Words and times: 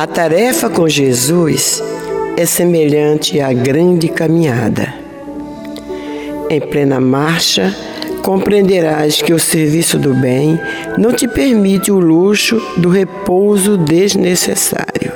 A 0.00 0.06
tarefa 0.06 0.70
com 0.70 0.88
Jesus 0.88 1.82
é 2.34 2.46
semelhante 2.46 3.38
à 3.38 3.52
grande 3.52 4.08
caminhada. 4.08 4.94
Em 6.48 6.58
plena 6.58 6.98
marcha, 6.98 7.76
compreenderás 8.22 9.20
que 9.20 9.34
o 9.34 9.38
serviço 9.38 9.98
do 9.98 10.14
bem 10.14 10.58
não 10.96 11.12
te 11.12 11.28
permite 11.28 11.92
o 11.92 12.00
luxo 12.00 12.58
do 12.78 12.88
repouso 12.88 13.76
desnecessário. 13.76 15.12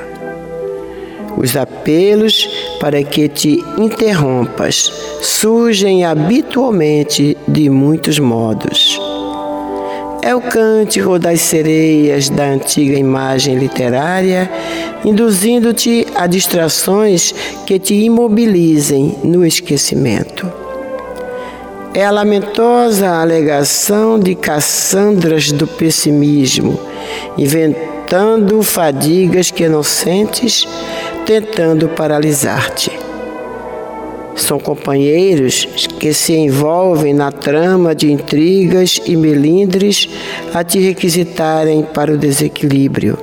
Os 1.34 1.56
apelos 1.56 2.47
para 2.78 3.03
que 3.03 3.27
te 3.27 3.65
interrompas 3.78 4.93
surgem 5.22 6.05
habitualmente 6.05 7.39
de 7.49 7.71
muitos 7.71 8.19
modos. 8.19 8.84
É 10.27 10.35
o 10.35 10.41
cântico 10.41 11.19
das 11.19 11.43
sereias 11.43 12.31
da 12.31 12.45
antiga 12.45 12.99
imagem 12.99 13.59
literária, 13.59 14.51
induzindo-te 15.05 16.07
a 16.15 16.27
distrações 16.27 17.35
que 17.67 17.79
te 17.79 17.93
imobilizem 17.93 19.17
no 19.23 19.45
esquecimento. 19.45 20.51
É 21.93 22.07
a 22.07 22.11
lamentosa 22.11 23.07
alegação 23.07 24.19
de 24.19 24.34
Cassandras 24.34 25.53
do 25.53 25.67
pessimismo, 25.67 26.81
inventando 27.37 28.63
fadigas 28.63 29.51
que 29.51 29.69
não 29.69 29.83
sentes, 29.83 30.67
tentando 31.27 31.87
paralisar-te. 31.91 33.03
São 34.37 34.59
companheiros 34.59 35.67
que 35.99 36.12
se 36.12 36.34
envolvem 36.34 37.15
na 37.15 37.31
trama 37.31 37.95
de 37.95 38.11
intrigas 38.11 39.00
e 39.06 39.17
melindres 39.17 40.09
a 40.53 40.65
te 40.65 40.78
requisitarem 40.78 41.83
para 41.83 42.12
o 42.12 42.19
desequilíbrio. 42.19 43.19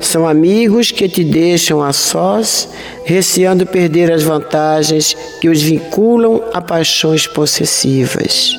São 0.00 0.26
amigos 0.26 0.90
que 0.90 1.08
te 1.08 1.24
deixam 1.24 1.82
a 1.82 1.92
sós, 1.92 2.68
receando 3.04 3.66
perder 3.66 4.12
as 4.12 4.22
vantagens 4.22 5.16
que 5.40 5.48
os 5.48 5.60
vinculam 5.60 6.40
a 6.54 6.60
paixões 6.60 7.26
possessivas. 7.26 8.56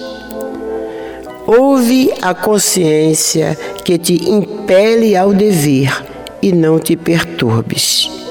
Ouve 1.48 2.12
a 2.22 2.34
consciência 2.34 3.58
que 3.84 3.98
te 3.98 4.30
impele 4.30 5.16
ao 5.16 5.34
dever 5.34 5.92
e 6.42 6.52
não 6.52 6.78
te 6.78 6.96
perturbes. 6.96 8.29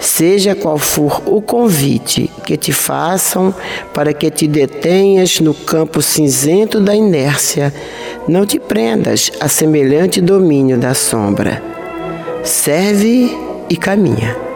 Seja 0.00 0.54
qual 0.54 0.78
for 0.78 1.22
o 1.26 1.42
convite 1.42 2.30
que 2.44 2.56
te 2.56 2.72
façam 2.72 3.54
para 3.92 4.14
que 4.14 4.30
te 4.30 4.48
detenhas 4.48 5.40
no 5.40 5.52
campo 5.52 6.00
cinzento 6.00 6.80
da 6.80 6.94
inércia, 6.94 7.72
não 8.26 8.46
te 8.46 8.58
prendas 8.58 9.30
a 9.38 9.48
semelhante 9.48 10.20
domínio 10.20 10.78
da 10.78 10.94
sombra. 10.94 11.62
Serve 12.42 13.30
e 13.68 13.76
caminha. 13.76 14.49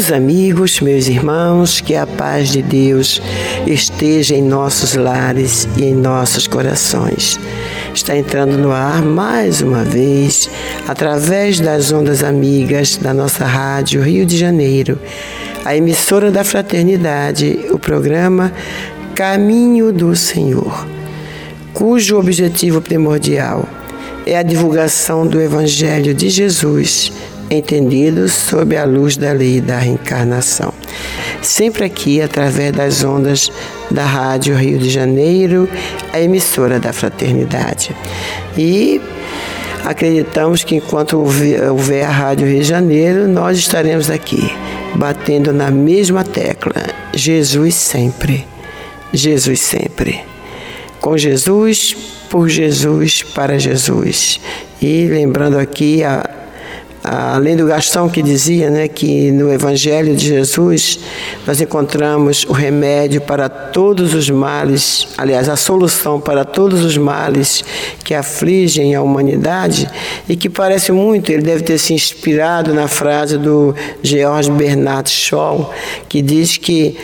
Meus 0.00 0.12
amigos, 0.12 0.80
meus 0.80 1.08
irmãos, 1.08 1.82
que 1.82 1.94
a 1.94 2.06
paz 2.06 2.48
de 2.48 2.62
Deus 2.62 3.20
esteja 3.66 4.34
em 4.34 4.40
nossos 4.40 4.94
lares 4.94 5.68
e 5.76 5.84
em 5.84 5.94
nossos 5.94 6.46
corações. 6.46 7.38
Está 7.94 8.16
entrando 8.16 8.56
no 8.56 8.72
ar 8.72 9.02
mais 9.02 9.60
uma 9.60 9.84
vez, 9.84 10.48
através 10.88 11.60
das 11.60 11.92
ondas 11.92 12.24
amigas 12.24 12.96
da 12.96 13.12
nossa 13.12 13.44
rádio 13.44 14.00
Rio 14.00 14.24
de 14.24 14.38
Janeiro, 14.38 14.98
a 15.66 15.76
emissora 15.76 16.30
da 16.30 16.44
Fraternidade, 16.44 17.66
o 17.70 17.78
programa 17.78 18.50
Caminho 19.14 19.92
do 19.92 20.16
Senhor, 20.16 20.86
cujo 21.74 22.18
objetivo 22.18 22.80
primordial 22.80 23.68
é 24.24 24.38
a 24.38 24.42
divulgação 24.42 25.26
do 25.26 25.38
Evangelho 25.38 26.14
de 26.14 26.30
Jesus 26.30 27.12
entendidos 27.50 28.32
sob 28.32 28.76
a 28.76 28.84
luz 28.84 29.16
da 29.16 29.32
lei 29.32 29.60
da 29.60 29.78
reencarnação. 29.78 30.72
Sempre 31.42 31.84
aqui, 31.84 32.22
através 32.22 32.72
das 32.72 33.02
ondas 33.02 33.50
da 33.90 34.04
Rádio 34.04 34.54
Rio 34.54 34.78
de 34.78 34.88
Janeiro, 34.88 35.68
a 36.12 36.20
emissora 36.20 36.78
da 36.78 36.92
Fraternidade. 36.92 37.94
E 38.56 39.00
acreditamos 39.84 40.62
que 40.62 40.76
enquanto 40.76 41.18
houver 41.18 42.04
a 42.04 42.10
Rádio 42.10 42.46
Rio 42.46 42.60
de 42.60 42.68
Janeiro, 42.68 43.26
nós 43.26 43.58
estaremos 43.58 44.08
aqui, 44.08 44.52
batendo 44.94 45.52
na 45.52 45.70
mesma 45.70 46.22
tecla: 46.22 46.86
Jesus 47.12 47.74
sempre. 47.74 48.46
Jesus 49.12 49.60
sempre. 49.60 50.20
Com 51.00 51.18
Jesus, 51.18 51.96
por 52.28 52.48
Jesus, 52.48 53.22
para 53.22 53.58
Jesus. 53.58 54.38
E 54.80 55.08
lembrando 55.08 55.58
aqui 55.58 56.04
a 56.04 56.39
além 57.02 57.56
do 57.56 57.66
Gastão 57.66 58.08
que 58.08 58.22
dizia 58.22 58.68
né, 58.68 58.86
que 58.86 59.30
no 59.30 59.52
Evangelho 59.52 60.14
de 60.14 60.26
Jesus 60.26 60.98
nós 61.46 61.60
encontramos 61.60 62.44
o 62.44 62.52
remédio 62.52 63.20
para 63.22 63.48
todos 63.48 64.12
os 64.14 64.28
males, 64.28 65.08
aliás, 65.16 65.48
a 65.48 65.56
solução 65.56 66.20
para 66.20 66.44
todos 66.44 66.84
os 66.84 66.96
males 66.96 67.64
que 68.04 68.14
afligem 68.14 68.94
a 68.94 69.02
humanidade 69.02 69.88
e 70.28 70.36
que 70.36 70.50
parece 70.50 70.92
muito, 70.92 71.30
ele 71.32 71.42
deve 71.42 71.62
ter 71.62 71.78
se 71.78 71.94
inspirado 71.94 72.74
na 72.74 72.86
frase 72.86 73.38
do 73.38 73.74
George 74.02 74.50
Bernard 74.50 75.08
Shaw, 75.08 75.72
que 76.08 76.20
diz 76.20 76.58
que 76.58 76.98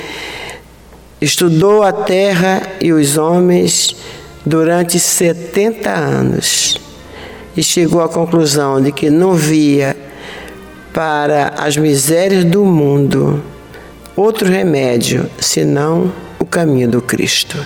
estudou 1.21 1.83
a 1.83 1.93
terra 1.93 2.63
e 2.81 2.93
os 2.93 3.17
homens 3.17 3.97
durante 4.45 5.01
70 5.01 5.91
anos 5.91 6.86
e 7.57 7.63
chegou 7.63 8.03
à 8.03 8.09
conclusão 8.09 8.81
de 8.81 8.93
que 8.93 9.11
não 9.11 9.35
via 9.35 9.97
para 10.93 11.55
as 11.59 11.77
misérias 11.77 12.45
do 12.45 12.65
mundo 12.65 13.43
outro 14.17 14.49
remédio 14.49 15.29
senão 15.39 16.13
o 16.39 16.45
caminho 16.45 16.89
do 16.89 17.03
Cristo. 17.03 17.59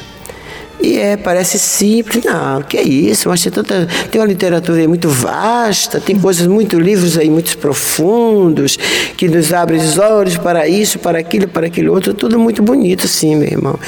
E 0.82 0.98
é, 0.98 1.16
parece 1.16 1.58
simples, 1.58 2.24
não, 2.24 2.62
que 2.62 2.78
é 2.78 2.82
isso, 2.82 3.28
mas 3.28 3.42
tem, 3.42 3.52
tanta, 3.52 3.86
tem 4.10 4.18
uma 4.18 4.26
literatura 4.26 4.88
muito 4.88 5.10
vasta, 5.10 6.00
tem 6.00 6.18
coisas, 6.18 6.46
muito 6.46 6.80
livros 6.80 7.18
aí 7.18 7.28
muito 7.28 7.56
profundos, 7.58 8.78
que 9.14 9.28
nos 9.28 9.52
abrem 9.52 9.78
os 9.78 9.98
olhos 9.98 10.38
para 10.38 10.66
isso, 10.66 10.98
para 10.98 11.18
aquilo, 11.18 11.46
para 11.46 11.66
aquilo 11.66 11.92
outro, 11.92 12.14
tudo 12.14 12.38
muito 12.38 12.62
bonito, 12.62 13.06
sim, 13.06 13.36
meu 13.36 13.48
irmão. 13.48 13.78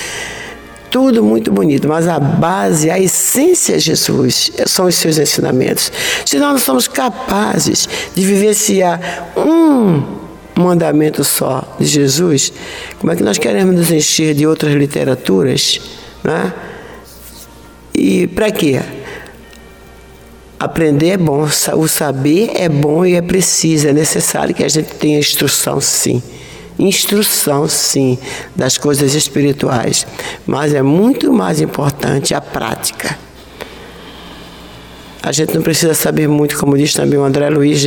Tudo 0.92 1.24
muito 1.24 1.50
bonito, 1.50 1.88
mas 1.88 2.06
a 2.06 2.20
base, 2.20 2.90
a 2.90 3.00
essência 3.00 3.76
é 3.76 3.78
Jesus, 3.78 4.52
são 4.66 4.84
os 4.84 4.94
seus 4.94 5.16
ensinamentos. 5.16 5.90
Se 6.26 6.38
nós 6.38 6.52
não 6.52 6.58
somos 6.58 6.86
capazes 6.86 7.88
de 8.14 8.22
vivenciar 8.22 9.32
um 9.34 10.02
mandamento 10.54 11.24
só 11.24 11.64
de 11.80 11.86
Jesus, 11.86 12.52
como 13.00 13.10
é 13.10 13.16
que 13.16 13.22
nós 13.22 13.38
queremos 13.38 13.74
nos 13.74 13.90
encher 13.90 14.34
de 14.34 14.46
outras 14.46 14.74
literaturas? 14.74 15.80
Né? 16.22 16.52
E 17.94 18.26
para 18.26 18.50
quê? 18.50 18.78
Aprender 20.60 21.12
é 21.12 21.16
bom, 21.16 21.48
o 21.74 21.88
saber 21.88 22.50
é 22.54 22.68
bom 22.68 23.06
e 23.06 23.14
é 23.14 23.22
preciso, 23.22 23.88
é 23.88 23.94
necessário 23.94 24.54
que 24.54 24.62
a 24.62 24.68
gente 24.68 24.92
tenha 24.96 25.18
instrução, 25.18 25.80
sim 25.80 26.22
instrução, 26.78 27.68
sim, 27.68 28.18
das 28.54 28.78
coisas 28.78 29.14
espirituais, 29.14 30.06
mas 30.46 30.74
é 30.74 30.82
muito 30.82 31.32
mais 31.32 31.60
importante 31.60 32.34
a 32.34 32.40
prática. 32.40 33.16
A 35.22 35.30
gente 35.30 35.54
não 35.54 35.62
precisa 35.62 35.94
saber 35.94 36.26
muito, 36.26 36.58
como 36.58 36.76
diz 36.76 36.92
também 36.92 37.16
o 37.16 37.22
André 37.22 37.48
Luiz. 37.48 37.86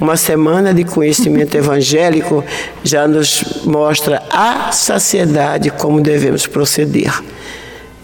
Uma 0.00 0.16
semana 0.16 0.74
de 0.74 0.82
conhecimento 0.82 1.54
evangélico 1.54 2.44
já 2.82 3.06
nos 3.06 3.62
mostra 3.64 4.20
a 4.28 4.72
saciedade 4.72 5.70
como 5.70 6.00
devemos 6.00 6.48
proceder. 6.48 7.12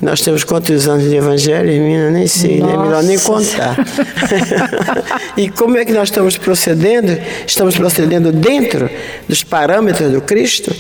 Nós 0.00 0.22
temos 0.22 0.44
quantos 0.44 0.88
anos 0.88 1.10
de 1.10 1.16
evangelho, 1.16 1.68
menina? 1.68 2.10
Nem 2.10 2.26
sei, 2.26 2.60
né? 2.60 2.74
Melhor 2.74 3.02
nem 3.02 3.18
contar. 3.18 3.76
e 5.36 5.50
como 5.50 5.76
é 5.76 5.84
que 5.84 5.92
nós 5.92 6.08
estamos 6.08 6.38
procedendo? 6.38 7.18
Estamos 7.46 7.76
procedendo 7.76 8.32
dentro 8.32 8.88
dos 9.28 9.44
parâmetros 9.44 10.10
do 10.10 10.22
Cristo? 10.22 10.74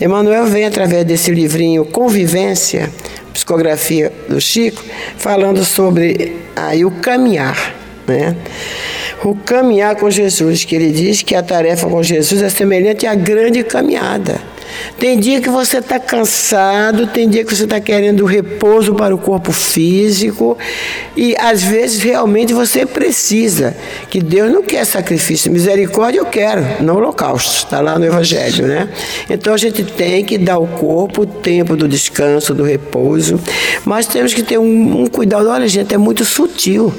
Emmanuel 0.00 0.46
vem 0.46 0.64
através 0.64 1.04
desse 1.04 1.30
livrinho 1.30 1.84
Convivência, 1.84 2.88
psicografia 3.34 4.10
do 4.26 4.40
Chico, 4.40 4.82
falando 5.18 5.62
sobre 5.66 6.36
aí 6.56 6.82
o 6.82 6.90
caminhar, 6.90 7.74
né? 8.06 8.34
O 9.22 9.34
caminhar 9.34 9.96
com 9.96 10.10
Jesus, 10.10 10.64
que 10.64 10.74
ele 10.74 10.90
diz 10.90 11.22
que 11.22 11.34
a 11.34 11.42
tarefa 11.42 11.86
com 11.86 12.02
Jesus 12.02 12.40
é 12.40 12.48
semelhante 12.48 13.06
à 13.06 13.14
grande 13.14 13.62
caminhada. 13.62 14.51
Tem 14.98 15.18
dia 15.18 15.40
que 15.40 15.48
você 15.48 15.78
está 15.78 15.98
cansado, 15.98 17.06
tem 17.06 17.28
dia 17.28 17.44
que 17.44 17.54
você 17.54 17.64
está 17.64 17.80
querendo 17.80 18.24
repouso 18.24 18.94
para 18.94 19.14
o 19.14 19.18
corpo 19.18 19.52
físico, 19.52 20.56
e 21.16 21.34
às 21.38 21.62
vezes 21.62 22.02
realmente 22.02 22.52
você 22.52 22.86
precisa, 22.86 23.76
que 24.10 24.20
Deus 24.20 24.52
não 24.52 24.62
quer 24.62 24.84
sacrifício, 24.84 25.50
misericórdia 25.50 26.20
eu 26.20 26.26
quero, 26.26 26.64
não 26.82 26.96
holocausto, 26.96 27.64
está 27.64 27.80
lá 27.80 27.98
no 27.98 28.04
Evangelho, 28.04 28.66
né? 28.66 28.88
Então 29.28 29.54
a 29.54 29.56
gente 29.58 29.82
tem 29.82 30.24
que 30.24 30.38
dar 30.38 30.54
ao 30.54 30.66
corpo 30.66 31.22
o 31.22 31.26
tempo 31.26 31.76
do 31.76 31.88
descanso, 31.88 32.54
do 32.54 32.62
repouso, 32.62 33.40
mas 33.84 34.06
temos 34.06 34.34
que 34.34 34.42
ter 34.42 34.58
um, 34.58 35.02
um 35.02 35.06
cuidado, 35.06 35.48
olha 35.48 35.66
gente, 35.68 35.94
é 35.94 35.98
muito 35.98 36.24
sutil 36.24 36.92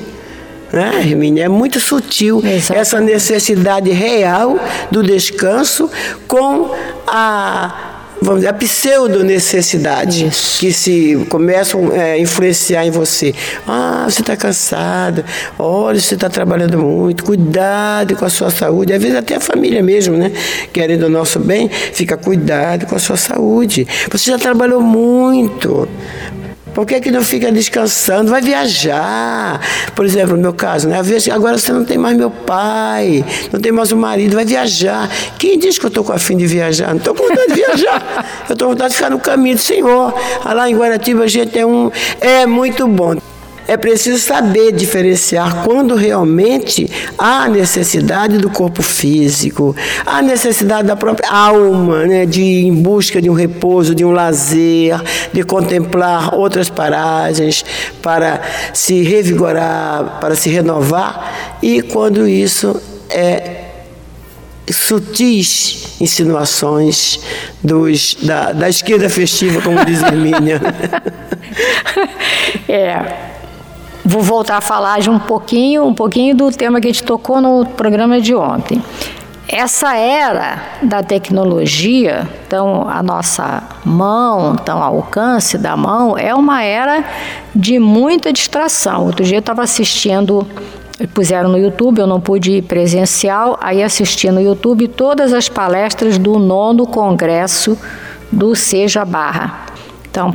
né, 0.74 0.92
Hermínia? 1.00 1.46
É 1.46 1.50
muito 1.50 1.80
sutil 1.80 2.40
Exatamente. 2.40 2.74
essa 2.74 3.00
necessidade 3.00 3.92
real 3.92 4.60
do 4.92 5.04
descanso 5.04 5.90
com 6.28 6.72
a 7.08 7.92
vamos 8.24 8.40
dizer, 8.40 8.50
a 8.50 8.54
pseudo-necessidade 8.54 10.32
que 10.58 10.72
se 10.72 11.26
começam 11.30 11.92
a 11.92 11.98
é, 11.98 12.20
influenciar 12.20 12.86
em 12.86 12.92
você. 12.92 13.36
Ah, 13.68 14.06
você 14.10 14.22
está 14.22 14.36
cansado, 14.38 15.24
olha, 15.60 16.00
você 16.00 16.16
está 16.16 16.30
trabalhando 16.30 16.78
muito, 16.80 17.24
cuidado 17.24 18.16
com 18.16 18.26
a 18.26 18.30
sua 18.30 18.50
saúde. 18.50 18.94
Às 18.94 19.02
vezes 19.02 19.18
até 19.18 19.36
a 19.36 19.40
família 19.40 19.84
mesmo, 19.84 20.16
né? 20.16 20.32
Querendo 20.72 21.04
o 21.04 21.10
nosso 21.10 21.40
bem, 21.40 21.70
fica 21.70 22.16
cuidado 22.16 22.86
com 22.86 22.96
a 22.96 23.00
sua 23.00 23.18
saúde. 23.18 23.86
Você 24.10 24.32
já 24.32 24.38
trabalhou 24.38 24.82
muito. 24.82 25.88
Por 26.74 26.86
que, 26.86 27.00
que 27.00 27.12
não 27.12 27.24
fica 27.24 27.52
descansando? 27.52 28.32
Vai 28.32 28.42
viajar. 28.42 29.60
Por 29.96 30.06
exemplo, 30.06 30.36
no 30.36 30.42
meu 30.42 30.54
caso, 30.54 30.90
né? 30.90 31.00
agora 31.32 31.58
você 31.58 31.72
não 31.72 31.86
tem 31.86 31.98
mais 31.98 32.18
meu 32.18 32.32
pai, 32.32 33.24
não 33.52 33.60
tem 33.60 33.72
mais 33.72 33.92
o 33.92 33.98
marido, 33.98 34.36
vai 34.36 34.46
viajar. 34.46 35.10
Quem 35.38 35.58
diz 35.58 35.78
que 35.78 35.86
eu 35.86 35.90
estou 35.90 36.04
com 36.04 36.14
a 36.14 36.20
fim 36.20 36.36
de 36.36 36.48
viajar? 36.48 36.90
Não 36.90 36.98
estou 36.98 37.14
com 37.14 37.28
vontade 37.28 37.50
de 37.50 37.56
viajar. 37.56 38.26
Eu 38.50 38.54
estou 38.54 38.68
com 38.68 38.74
vontade 38.74 38.92
de 38.92 38.96
ficar 38.98 39.10
no 39.10 39.20
caminho 39.20 39.56
do 39.56 39.62
Senhor. 39.62 40.14
Lá 40.46 40.70
em 40.70 40.76
Guaratiba 40.76 41.24
a 41.24 41.28
gente 41.28 41.58
é 41.58 41.66
um. 41.66 41.92
É 42.20 42.46
muito 42.46 42.88
bom. 42.88 43.16
É 43.68 43.78
preciso 43.78 44.20
saber 44.20 44.72
diferenciar 44.74 45.64
quando 45.64 45.96
realmente 45.96 46.90
há 47.18 47.48
necessidade 47.48 48.38
do 48.38 48.50
corpo 48.50 48.84
físico, 48.84 49.76
há 50.06 50.22
necessidade 50.22 50.88
da 50.88 50.96
própria 50.96 51.30
alma, 51.30 52.06
né, 52.06 52.26
de 52.26 52.42
ir 52.42 52.66
em 52.66 52.74
busca 52.74 53.22
de 53.22 53.30
um 53.30 53.34
repouso, 53.34 53.96
de 53.96 54.04
um 54.04 54.12
lazer, 54.12 55.02
de 55.32 55.44
contemplar 55.44 56.36
outras 56.36 56.70
paragens 56.70 57.64
para 58.02 58.42
se 58.74 59.02
revigorar, 59.02 60.20
para 60.20 60.36
se 60.36 60.50
renovar, 60.50 61.58
e 61.62 61.82
quando 61.82 62.28
isso 62.28 62.80
é 63.10 63.62
sutis 64.70 65.98
insinuações 66.00 67.20
dos, 67.64 68.16
da, 68.22 68.52
da 68.52 68.70
esquerda 68.70 69.10
festiva, 69.10 69.62
como 69.62 69.84
diz 69.86 70.02
Hermínia. 70.02 70.62
é. 72.68 73.34
Vou 74.06 74.22
voltar 74.22 74.58
a 74.58 74.62
falar 74.62 75.00
de 75.00 75.10
um 75.10 75.18
pouquinho, 75.18 75.86
um 75.86 75.94
pouquinho 75.94 76.36
do 76.36 76.52
tema 76.52 76.82
que 76.82 76.88
a 76.88 76.92
gente 76.92 77.04
tocou 77.04 77.42
no 77.42 77.66
programa 77.66 78.20
de 78.20 78.36
ontem. 78.36 78.82
Essa 79.48 79.96
era 79.96 80.62
da 80.82 81.04
tecnologia, 81.04 82.28
então 82.48 82.88
a 82.90 83.04
nossa 83.04 83.64
mão, 83.86 84.56
então 84.60 84.80
o 84.80 84.84
alcance 84.84 85.58
da 85.58 85.78
mão, 85.78 86.18
é 86.18 86.34
uma 86.34 86.64
era 86.64 87.04
de 87.54 87.78
muita 87.80 88.34
distração. 88.34 89.06
Outro 89.06 89.24
dia 89.24 89.38
eu 89.38 89.42
estava 89.42 89.62
assistindo 89.62 90.48
puseram 91.14 91.50
no 91.50 91.58
YouTube, 91.58 92.00
eu 92.00 92.08
não 92.08 92.22
pude 92.22 92.52
ir 92.52 92.62
presencial, 92.64 93.58
aí 93.62 93.84
assisti 93.84 94.30
no 94.32 94.42
YouTube 94.42 94.88
todas 94.88 95.34
as 95.34 95.50
palestras 95.50 96.18
do 96.18 96.38
nono 96.40 96.86
congresso 96.86 97.78
do 98.32 98.56
Seja 98.56 99.04
Barra. 99.04 99.73
Então, 100.14 100.32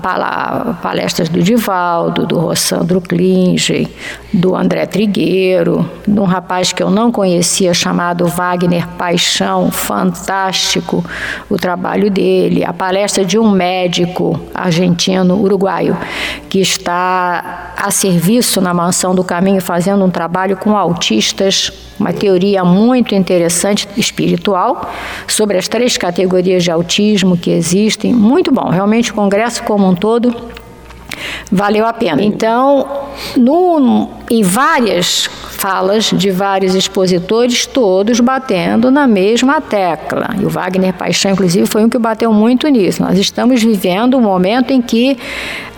palestras 0.82 1.28
do 1.28 1.40
Divaldo, 1.40 2.26
do 2.26 2.36
Rossandro 2.36 3.00
Klinge, 3.00 3.86
do 4.32 4.56
André 4.56 4.84
Trigueiro, 4.86 5.88
de 6.04 6.18
um 6.18 6.24
rapaz 6.24 6.72
que 6.72 6.82
eu 6.82 6.90
não 6.90 7.12
conhecia 7.12 7.72
chamado 7.72 8.26
Wagner 8.26 8.88
Paixão, 8.98 9.70
fantástico 9.70 11.04
o 11.48 11.56
trabalho 11.56 12.10
dele, 12.10 12.64
a 12.64 12.72
palestra 12.72 13.24
de 13.24 13.38
um 13.38 13.48
médico 13.52 14.40
argentino, 14.52 15.36
uruguaio, 15.36 15.96
que 16.48 16.58
está 16.58 17.74
a 17.76 17.92
serviço 17.92 18.60
na 18.60 18.74
Mansão 18.74 19.14
do 19.14 19.22
Caminho 19.22 19.60
fazendo 19.60 20.04
um 20.04 20.10
trabalho 20.10 20.56
com 20.56 20.76
autistas, 20.76 21.72
uma 21.98 22.12
teoria 22.12 22.64
muito 22.64 23.14
interessante 23.14 23.88
espiritual 23.96 24.90
sobre 25.26 25.58
as 25.58 25.68
três 25.68 25.96
categorias 25.96 26.62
de 26.64 26.70
autismo 26.70 27.36
que 27.36 27.50
existem, 27.50 28.12
muito 28.12 28.52
bom, 28.52 28.68
realmente 28.68 29.10
o 29.10 29.14
congresso 29.14 29.62
como 29.68 29.86
um 29.86 29.94
todo 29.94 30.34
valeu 31.52 31.84
a 31.84 31.92
pena. 31.92 32.22
Então, 32.22 32.88
no, 33.36 34.08
em 34.30 34.42
várias 34.42 35.28
falas 35.58 36.04
de 36.04 36.30
vários 36.30 36.74
expositores, 36.74 37.66
todos 37.66 38.20
batendo 38.20 38.90
na 38.90 39.06
mesma 39.06 39.60
tecla. 39.60 40.30
E 40.40 40.44
o 40.44 40.48
Wagner 40.48 40.92
Paixão, 40.92 41.32
inclusive, 41.32 41.66
foi 41.66 41.84
um 41.84 41.88
que 41.88 41.98
bateu 41.98 42.32
muito 42.32 42.68
nisso. 42.68 43.02
Nós 43.02 43.18
estamos 43.18 43.62
vivendo 43.62 44.16
um 44.16 44.20
momento 44.20 44.72
em 44.72 44.80
que 44.80 45.18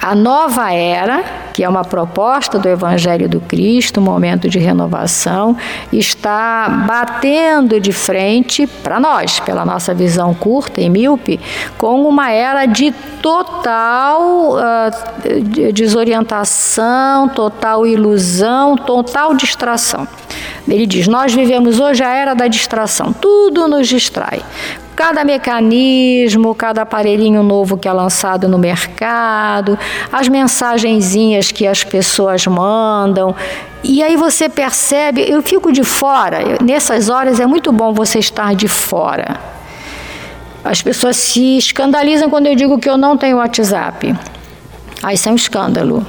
a 0.03 0.15
nova 0.15 0.73
era, 0.73 1.23
que 1.53 1.63
é 1.63 1.69
uma 1.69 1.85
proposta 1.85 2.59
do 2.59 2.69
Evangelho 2.69 3.29
do 3.29 3.41
Cristo, 3.41 4.01
um 4.01 4.03
momento 4.03 4.49
de 4.49 4.59
renovação, 4.59 5.57
está 5.93 6.85
batendo 6.87 7.79
de 7.79 7.93
frente 7.93 8.67
para 8.67 8.99
nós, 8.99 9.41
pela 9.41 9.65
nossa 9.65 9.93
visão 9.93 10.33
curta 10.33 10.81
e 10.81 10.89
míope, 10.89 11.39
com 11.77 12.03
uma 12.09 12.31
era 12.31 12.65
de 12.65 12.93
total 13.21 14.55
uh, 14.55 15.73
desorientação, 15.73 17.29
total 17.29 17.87
ilusão, 17.87 18.40
total 18.77 19.35
distração. 19.35 20.07
Ele 20.69 20.87
diz: 20.87 21.07
Nós 21.09 21.35
vivemos 21.35 21.81
hoje 21.81 22.03
a 22.03 22.13
era 22.13 22.35
da 22.35 22.47
distração, 22.47 23.13
tudo 23.13 23.69
nos 23.69 23.89
distrai. 23.89 24.43
Cada 24.95 25.25
mecanismo, 25.25 26.55
cada 26.55 26.83
aparelhinho 26.83 27.43
novo 27.43 27.79
que 27.79 27.89
é 27.89 27.93
lançado 27.93 28.49
no 28.49 28.59
mercado, 28.59 29.79
as 30.13 30.29
mensagenzinhas 30.29 31.51
que 31.51 31.67
as 31.67 31.83
pessoas 31.83 32.47
mandam. 32.47 33.35
E 33.83 34.03
aí 34.03 34.15
você 34.15 34.49
percebe, 34.49 35.25
eu 35.27 35.41
fico 35.41 35.73
de 35.73 35.83
fora, 35.83 36.59
nessas 36.63 37.09
horas 37.09 37.41
é 37.41 37.47
muito 37.47 37.73
bom 37.73 37.95
você 37.95 38.19
estar 38.19 38.55
de 38.55 38.69
fora. 38.69 39.41
As 40.63 40.83
pessoas 40.83 41.17
se 41.17 41.57
escandalizam 41.57 42.29
quando 42.29 42.47
eu 42.47 42.55
digo 42.55 42.79
que 42.79 42.89
eu 42.89 42.99
não 42.99 43.17
tenho 43.17 43.39
WhatsApp. 43.39 44.15
Aí 45.03 45.15
isso 45.15 45.29
é 45.29 45.33
um 45.33 45.37
escândalo. 45.37 46.07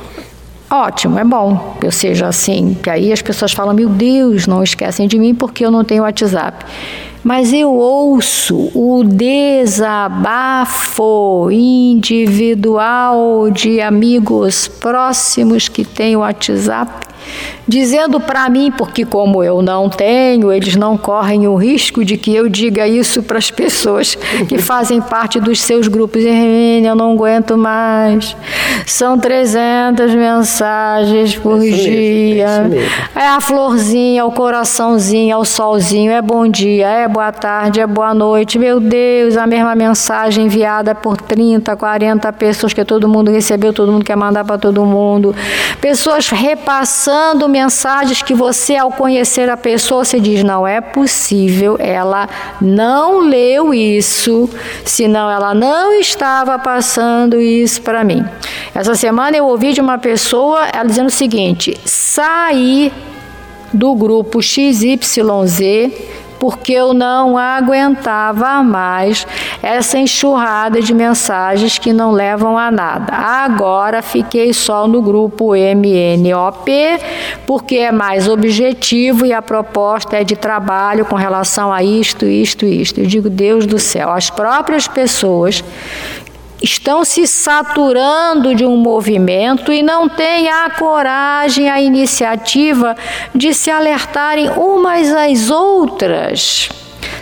Ótimo, 0.73 1.19
é 1.19 1.23
bom 1.25 1.75
que 1.81 1.87
eu 1.87 1.91
seja 1.91 2.27
assim, 2.27 2.77
que 2.81 2.89
aí 2.89 3.11
as 3.11 3.21
pessoas 3.21 3.51
falam: 3.51 3.73
meu 3.73 3.89
Deus, 3.89 4.47
não 4.47 4.63
esquecem 4.63 5.05
de 5.05 5.19
mim 5.19 5.35
porque 5.35 5.65
eu 5.65 5.71
não 5.71 5.83
tenho 5.83 6.03
WhatsApp. 6.03 6.65
Mas 7.21 7.51
eu 7.51 7.75
ouço 7.75 8.71
o 8.73 9.03
desabafo 9.03 9.89
individual 11.51 13.51
de 13.51 13.81
amigos 13.81 14.69
próximos 14.69 15.67
que 15.67 15.83
têm 15.83 16.15
WhatsApp 16.15 17.10
dizendo 17.67 18.19
para 18.19 18.49
mim, 18.49 18.71
porque 18.71 19.05
como 19.05 19.43
eu 19.43 19.61
não 19.61 19.87
tenho, 19.87 20.51
eles 20.51 20.75
não 20.75 20.97
correm 20.97 21.47
o 21.47 21.55
risco 21.55 22.03
de 22.03 22.17
que 22.17 22.35
eu 22.35 22.49
diga 22.49 22.87
isso 22.87 23.23
para 23.23 23.37
as 23.37 23.49
pessoas 23.49 24.15
que 24.47 24.57
fazem 24.59 24.99
parte 24.99 25.39
dos 25.39 25.61
seus 25.61 25.87
grupos. 25.87 26.23
Hermínia, 26.23 26.89
eu 26.89 26.95
não 26.95 27.13
aguento 27.13 27.57
mais. 27.57 28.35
São 28.85 29.17
300 29.17 30.13
mensagens 30.15 31.37
por 31.37 31.57
é 31.57 31.69
dia. 31.69 32.63
Mesmo, 32.63 32.89
é, 33.15 33.21
é 33.21 33.27
a 33.27 33.39
florzinha, 33.39 34.25
o 34.25 34.31
coraçãozinho, 34.31 35.33
é 35.33 35.37
o 35.37 35.45
solzinho, 35.45 36.11
é 36.11 36.21
bom 36.21 36.47
dia, 36.47 36.87
é 36.87 37.07
boa 37.07 37.31
tarde, 37.31 37.79
é 37.79 37.87
boa 37.87 38.13
noite. 38.13 38.59
Meu 38.59 38.79
Deus, 38.79 39.37
a 39.37 39.47
mesma 39.47 39.75
mensagem 39.75 40.45
enviada 40.45 40.93
por 40.93 41.17
30, 41.17 41.75
40 41.75 42.33
pessoas 42.33 42.73
que 42.73 42.83
todo 42.83 43.07
mundo 43.07 43.31
recebeu, 43.31 43.71
todo 43.71 43.91
mundo 43.91 44.03
quer 44.03 44.17
mandar 44.17 44.43
para 44.43 44.57
todo 44.57 44.85
mundo. 44.85 45.33
Pessoas 45.79 46.29
repassando 46.29 47.20
mensagens 47.47 48.21
que 48.21 48.33
você, 48.33 48.75
ao 48.75 48.91
conhecer 48.91 49.49
a 49.49 49.57
pessoa, 49.57 50.03
se 50.05 50.19
diz: 50.19 50.43
não 50.43 50.65
é 50.65 50.81
possível, 50.81 51.77
ela 51.79 52.27
não 52.59 53.19
leu 53.19 53.73
isso, 53.73 54.49
senão 54.85 55.29
ela 55.29 55.53
não 55.53 55.93
estava 55.93 56.57
passando 56.59 57.41
isso 57.41 57.81
para 57.81 58.03
mim. 58.03 58.25
Essa 58.73 58.95
semana 58.95 59.37
eu 59.37 59.45
ouvi 59.45 59.73
de 59.73 59.81
uma 59.81 59.97
pessoa 59.97 60.67
ela 60.73 60.85
dizendo 60.85 61.07
o 61.07 61.11
seguinte: 61.11 61.77
sair 61.85 62.91
do 63.73 63.95
grupo 63.95 64.41
XYZ 64.41 65.91
porque 66.41 66.73
eu 66.73 66.91
não 66.91 67.37
aguentava 67.37 68.63
mais 68.63 69.27
essa 69.61 69.99
enxurrada 69.99 70.81
de 70.81 70.91
mensagens 70.91 71.77
que 71.77 71.93
não 71.93 72.11
levam 72.11 72.57
a 72.57 72.71
nada. 72.71 73.13
Agora 73.13 74.01
fiquei 74.01 74.51
só 74.51 74.87
no 74.87 75.03
grupo 75.03 75.53
MNOP, 75.53 76.71
porque 77.45 77.75
é 77.75 77.91
mais 77.91 78.27
objetivo 78.27 79.23
e 79.23 79.31
a 79.31 79.39
proposta 79.39 80.17
é 80.17 80.23
de 80.23 80.35
trabalho 80.35 81.05
com 81.05 81.15
relação 81.15 81.71
a 81.71 81.83
isto, 81.83 82.25
isto, 82.25 82.65
isto. 82.65 82.99
Eu 82.99 83.05
digo, 83.05 83.29
Deus 83.29 83.67
do 83.67 83.77
céu, 83.77 84.09
as 84.09 84.31
próprias 84.31 84.87
pessoas 84.87 85.63
estão 86.61 87.03
se 87.03 87.25
saturando 87.25 88.53
de 88.53 88.65
um 88.65 88.77
movimento 88.77 89.73
e 89.73 89.81
não 89.81 90.07
têm 90.07 90.49
a 90.49 90.69
coragem, 90.69 91.69
a 91.69 91.81
iniciativa 91.81 92.95
de 93.33 93.53
se 93.53 93.71
alertarem 93.71 94.49
umas 94.51 95.11
às 95.11 95.49
outras. 95.49 96.69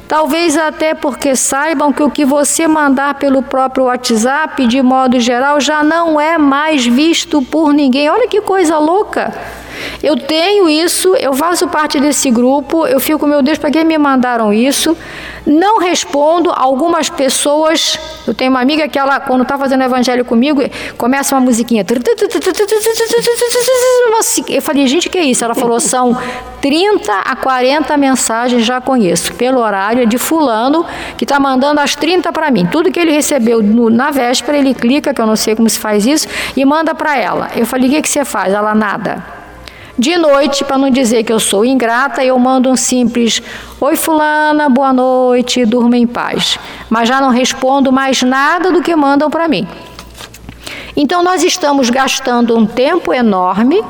Talvez 0.08 0.58
até 0.58 0.96
porque 0.96 1.36
saibam 1.36 1.94
que 1.94 2.02
o 2.02 2.10
que 2.10 2.26
você 2.26 2.68
mandar 2.68 3.14
pelo 3.14 3.44
próprio 3.44 3.86
WhatsApp, 3.86 4.66
de 4.66 4.82
modo 4.82 5.20
geral, 5.20 5.62
já 5.62 5.84
não 5.84 6.20
é 6.20 6.38
mais 6.38 6.86
visto 6.86 7.42
por 7.44 7.72
ninguém. 7.72 8.10
Olha 8.10 8.28
que 8.28 8.42
coisa 8.42 8.80
louca! 8.80 9.32
Eu 10.02 10.16
tenho 10.18 10.70
isso, 10.70 11.16
eu 11.16 11.34
faço 11.34 11.68
parte 11.68 12.00
desse 12.00 12.30
grupo, 12.32 12.86
eu 12.88 13.00
fico, 13.00 13.26
meu 13.28 13.42
Deus, 13.42 13.58
para 13.58 13.72
que 13.72 13.84
me 13.84 13.98
mandaram 13.98 14.54
isso? 14.54 14.96
Não 15.46 15.80
respondo. 15.80 16.52
Algumas 16.52 17.10
pessoas, 17.10 18.00
eu 18.28 18.34
tenho 18.34 18.52
uma 18.52 18.62
amiga 18.62 18.88
que 18.88 19.00
ela, 19.00 19.20
quando 19.20 19.42
está 19.44 19.58
fazendo 19.58 19.84
evangelho 19.84 20.24
comigo, 20.24 20.62
começa 20.98 21.36
uma 21.36 21.42
musiquinha. 21.42 21.86
Eu 24.50 24.62
falei, 24.62 24.88
gente, 24.88 25.10
que 25.10 25.18
é 25.18 25.24
isso? 25.24 25.44
Ela 25.44 25.56
falou, 25.56 25.80
são 25.80 26.18
30 26.62 27.12
a 27.12 27.36
40 27.36 27.98
mensagens, 27.98 28.66
já 28.66 28.80
conheço, 28.82 29.34
pelo 29.34 29.60
horário 29.60 30.06
de 30.06 30.18
fulano, 30.18 30.86
que 31.18 31.24
está 31.26 31.40
mandando 31.40 31.80
as 31.80 31.96
30 31.96 32.32
para 32.32 32.52
mim. 32.52 32.66
Tudo 32.66 32.92
que 32.92 33.00
ele 33.00 33.12
recebeu 33.12 33.64
no, 33.64 33.90
na 33.90 34.12
véspera, 34.12 34.58
ele 34.58 34.74
clica, 34.74 35.14
que 35.14 35.22
eu 35.22 35.26
não 35.26 35.36
sei 35.36 35.56
como 35.56 35.70
se 35.70 35.80
faz 35.80 36.06
isso, 36.06 36.28
e 36.56 36.64
manda 36.66 36.94
para 36.94 37.18
ela. 37.18 37.50
Eu 37.56 37.66
falei, 37.66 37.90
o 37.90 37.92
que, 37.92 38.02
que 38.02 38.10
você 38.10 38.26
faz? 38.26 38.54
Ela, 38.54 38.76
nada. 38.76 39.39
De 40.00 40.18
noite, 40.18 40.64
para 40.64 40.78
não 40.78 40.90
dizer 40.90 41.26
que 41.26 41.34
eu 41.34 41.42
sou 41.42 41.66
ingrata, 41.66 42.24
eu 42.24 42.40
mando 42.40 42.70
um 42.70 42.76
simples 42.78 43.44
Oi, 43.82 43.98
Fulana, 43.98 44.70
boa 44.70 44.94
noite, 44.94 45.66
durma 45.66 45.98
em 45.98 46.08
paz. 46.08 46.58
Mas 46.90 47.10
já 47.10 47.20
não 47.20 47.32
respondo 47.32 47.92
mais 47.92 48.24
nada 48.24 48.72
do 48.72 48.82
que 48.82 48.96
mandam 48.96 49.30
para 49.30 49.46
mim. 49.50 49.68
Então, 50.96 51.22
nós 51.22 51.44
estamos 51.44 51.90
gastando 51.90 52.58
um 52.58 52.66
tempo 52.66 53.14
enorme, 53.14 53.84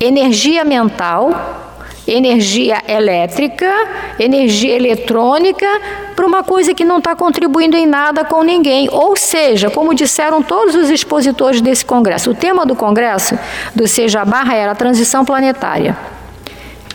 energia 0.00 0.64
mental, 0.64 1.63
energia 2.06 2.82
elétrica, 2.86 3.70
energia 4.18 4.74
eletrônica, 4.74 5.66
para 6.14 6.26
uma 6.26 6.42
coisa 6.42 6.74
que 6.74 6.84
não 6.84 6.98
está 6.98 7.16
contribuindo 7.16 7.76
em 7.76 7.86
nada 7.86 8.24
com 8.24 8.42
ninguém. 8.42 8.88
Ou 8.90 9.16
seja, 9.16 9.70
como 9.70 9.94
disseram 9.94 10.42
todos 10.42 10.74
os 10.74 10.90
expositores 10.90 11.60
desse 11.60 11.84
congresso, 11.84 12.30
o 12.30 12.34
tema 12.34 12.64
do 12.66 12.76
congresso 12.76 13.38
do 13.74 13.86
Seja 13.88 14.24
Barra 14.24 14.54
era 14.54 14.72
a 14.72 14.74
transição 14.74 15.24
planetária. 15.24 15.96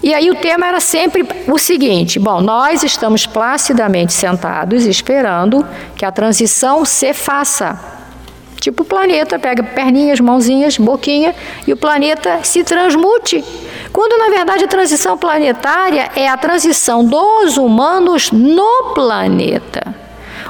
E 0.01 0.13
aí 0.13 0.29
o 0.29 0.35
tema 0.35 0.67
era 0.67 0.79
sempre 0.79 1.27
o 1.47 1.57
seguinte: 1.57 2.19
bom, 2.19 2.39
nós 2.39 2.83
estamos 2.83 3.25
placidamente 3.25 4.13
sentados 4.13 4.85
esperando 4.85 5.65
que 5.95 6.05
a 6.05 6.11
transição 6.11 6.85
se 6.85 7.13
faça. 7.13 7.97
Tipo 8.61 8.83
o 8.83 8.85
planeta, 8.85 9.39
pega 9.39 9.63
perninhas, 9.63 10.19
mãozinhas, 10.19 10.77
boquinha 10.77 11.33
e 11.65 11.71
o 11.71 11.77
planeta 11.77 12.39
se 12.43 12.63
transmute. 12.63 13.43
Quando 13.91 14.17
na 14.17 14.29
verdade 14.29 14.63
a 14.63 14.67
transição 14.67 15.17
planetária 15.17 16.11
é 16.15 16.27
a 16.27 16.37
transição 16.37 17.03
dos 17.03 17.57
humanos 17.57 18.31
no 18.31 18.93
planeta. 18.93 19.98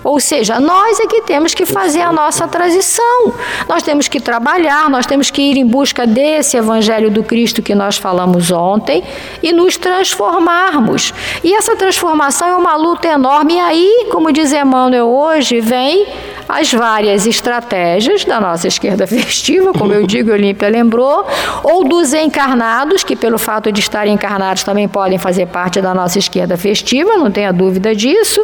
Ou 0.03 0.19
seja, 0.19 0.59
nós 0.59 0.99
é 0.99 1.07
que 1.07 1.21
temos 1.21 1.53
que 1.53 1.65
fazer 1.65 2.01
a 2.01 2.11
nossa 2.11 2.47
transição. 2.47 3.33
Nós 3.67 3.83
temos 3.83 4.07
que 4.07 4.19
trabalhar, 4.19 4.89
nós 4.89 5.05
temos 5.05 5.29
que 5.29 5.41
ir 5.41 5.57
em 5.57 5.65
busca 5.65 6.05
desse 6.05 6.57
evangelho 6.57 7.09
do 7.09 7.23
Cristo 7.23 7.61
que 7.61 7.75
nós 7.75 7.97
falamos 7.97 8.51
ontem 8.51 9.03
e 9.41 9.51
nos 9.51 9.77
transformarmos. 9.77 11.13
E 11.43 11.53
essa 11.53 11.75
transformação 11.75 12.47
é 12.47 12.55
uma 12.55 12.75
luta 12.75 13.07
enorme. 13.07 13.55
E 13.55 13.59
aí, 13.59 14.07
como 14.11 14.31
diz 14.31 14.53
Emmanuel 14.53 15.07
hoje, 15.07 15.59
vem 15.59 16.07
as 16.49 16.73
várias 16.73 17.27
estratégias 17.27 18.25
da 18.25 18.41
nossa 18.41 18.67
esquerda 18.67 19.05
festiva, 19.07 19.71
como 19.71 19.93
eu 19.93 20.07
digo, 20.07 20.31
Olímpia 20.31 20.67
lembrou, 20.67 21.25
ou 21.63 21.87
dos 21.87 22.11
encarnados, 22.11 23.03
que 23.03 23.15
pelo 23.15 23.37
fato 23.37 23.71
de 23.71 23.79
estarem 23.79 24.15
encarnados 24.15 24.63
também 24.63 24.87
podem 24.87 25.19
fazer 25.19 25.45
parte 25.45 25.79
da 25.79 25.93
nossa 25.93 26.17
esquerda 26.17 26.57
festiva, 26.57 27.17
não 27.17 27.29
tenha 27.29 27.53
dúvida 27.53 27.95
disso. 27.95 28.43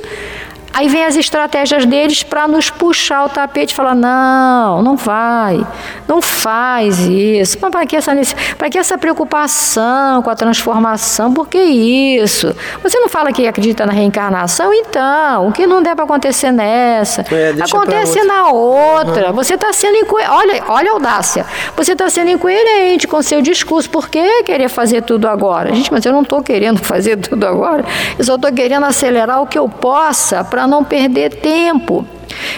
Aí 0.76 0.90
vem 0.90 1.06
as 1.06 1.16
estratégias 1.16 1.86
deles 1.86 2.22
para 2.22 2.50
nos 2.50 2.70
puxar 2.70 3.24
o 3.24 3.30
tapete 3.30 3.72
e 3.72 3.74
falar: 3.74 3.96
não, 3.96 4.84
não 4.84 4.98
vai, 4.98 5.66
não 6.06 6.22
faz 6.22 7.00
isso. 7.00 7.58
Para 7.58 7.86
que, 7.86 7.96
essa, 7.96 8.12
para 8.58 8.70
que 8.70 8.78
essa 8.78 8.98
preocupação 8.98 10.22
com 10.22 10.30
a 10.30 10.36
transformação? 10.36 11.34
Por 11.34 11.48
que 11.48 11.58
isso? 11.62 12.54
Você 12.84 13.00
não 13.00 13.08
fala 13.08 13.32
que 13.32 13.48
acredita 13.48 13.86
na 13.86 13.94
reencarnação? 13.94 14.74
Então, 14.74 15.48
o 15.48 15.54
que 15.54 15.66
não 15.66 15.82
deve 15.82 16.02
acontecer 16.02 16.52
nessa? 16.52 17.22
É, 17.34 17.54
acontece 17.64 18.22
na 18.24 18.50
outra. 18.50 19.30
Uhum. 19.30 19.34
Você 19.36 19.54
está 19.54 19.72
sendo 19.72 19.96
incoerente. 19.96 20.34
Olha, 20.34 20.64
olha 20.68 20.90
a 20.90 20.94
audácia. 20.96 21.46
Você 21.78 21.94
está 21.94 22.10
sendo 22.10 22.32
incoerente 22.32 23.08
com 23.08 23.16
o 23.16 23.24
seu 23.24 23.42
discurso. 23.42 23.90
Por 23.90 24.10
que 24.10 24.44
querer 24.44 24.68
fazer 24.68 25.04
tudo 25.04 25.26
agora? 25.26 25.74
Gente, 25.74 25.90
mas 25.90 26.06
eu 26.06 26.12
não 26.12 26.24
estou 26.24 26.44
querendo 26.44 26.80
fazer 26.84 27.16
tudo 27.16 27.48
agora. 27.48 27.86
Eu 28.20 28.26
só 28.26 28.36
estou 28.36 28.52
querendo 28.52 28.86
acelerar 28.86 29.42
o 29.42 29.48
que 29.48 29.58
eu 29.58 29.70
possa 29.70 30.44
para 30.44 30.65
não 30.68 30.84
perder 30.84 31.34
tempo. 31.36 32.06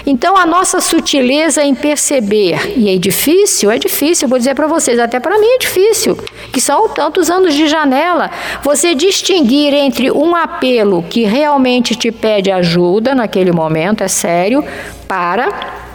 Então, 0.06 0.38
a 0.38 0.46
nossa 0.46 0.80
sutileza 0.80 1.63
em 1.63 1.76
perceber, 1.76 2.78
e 2.78 2.89
é 2.89 2.98
difícil, 2.98 3.70
é 3.70 3.78
difícil, 3.78 4.28
vou 4.28 4.38
dizer 4.38 4.56
para 4.56 4.67
vocês, 4.67 5.00
até 5.00 5.20
para 5.20 5.38
mim 5.38 5.48
é 5.48 5.58
difícil, 5.60 6.17
que 6.52 6.62
são 6.62 6.89
tantos 6.89 7.30
anos 7.30 7.54
de 7.54 7.67
janela, 7.67 8.32
você 8.63 8.96
distinguir 8.96 9.74
entre 9.74 10.12
um 10.12 10.36
apelo 10.36 11.04
que 11.04 11.24
realmente 11.26 11.96
te 11.96 12.12
pede 12.12 12.52
ajuda 12.52 13.13
naquele 13.13 13.52
momento, 13.52 14.04
é 14.04 14.08
sério, 14.08 14.63
para 15.08 15.87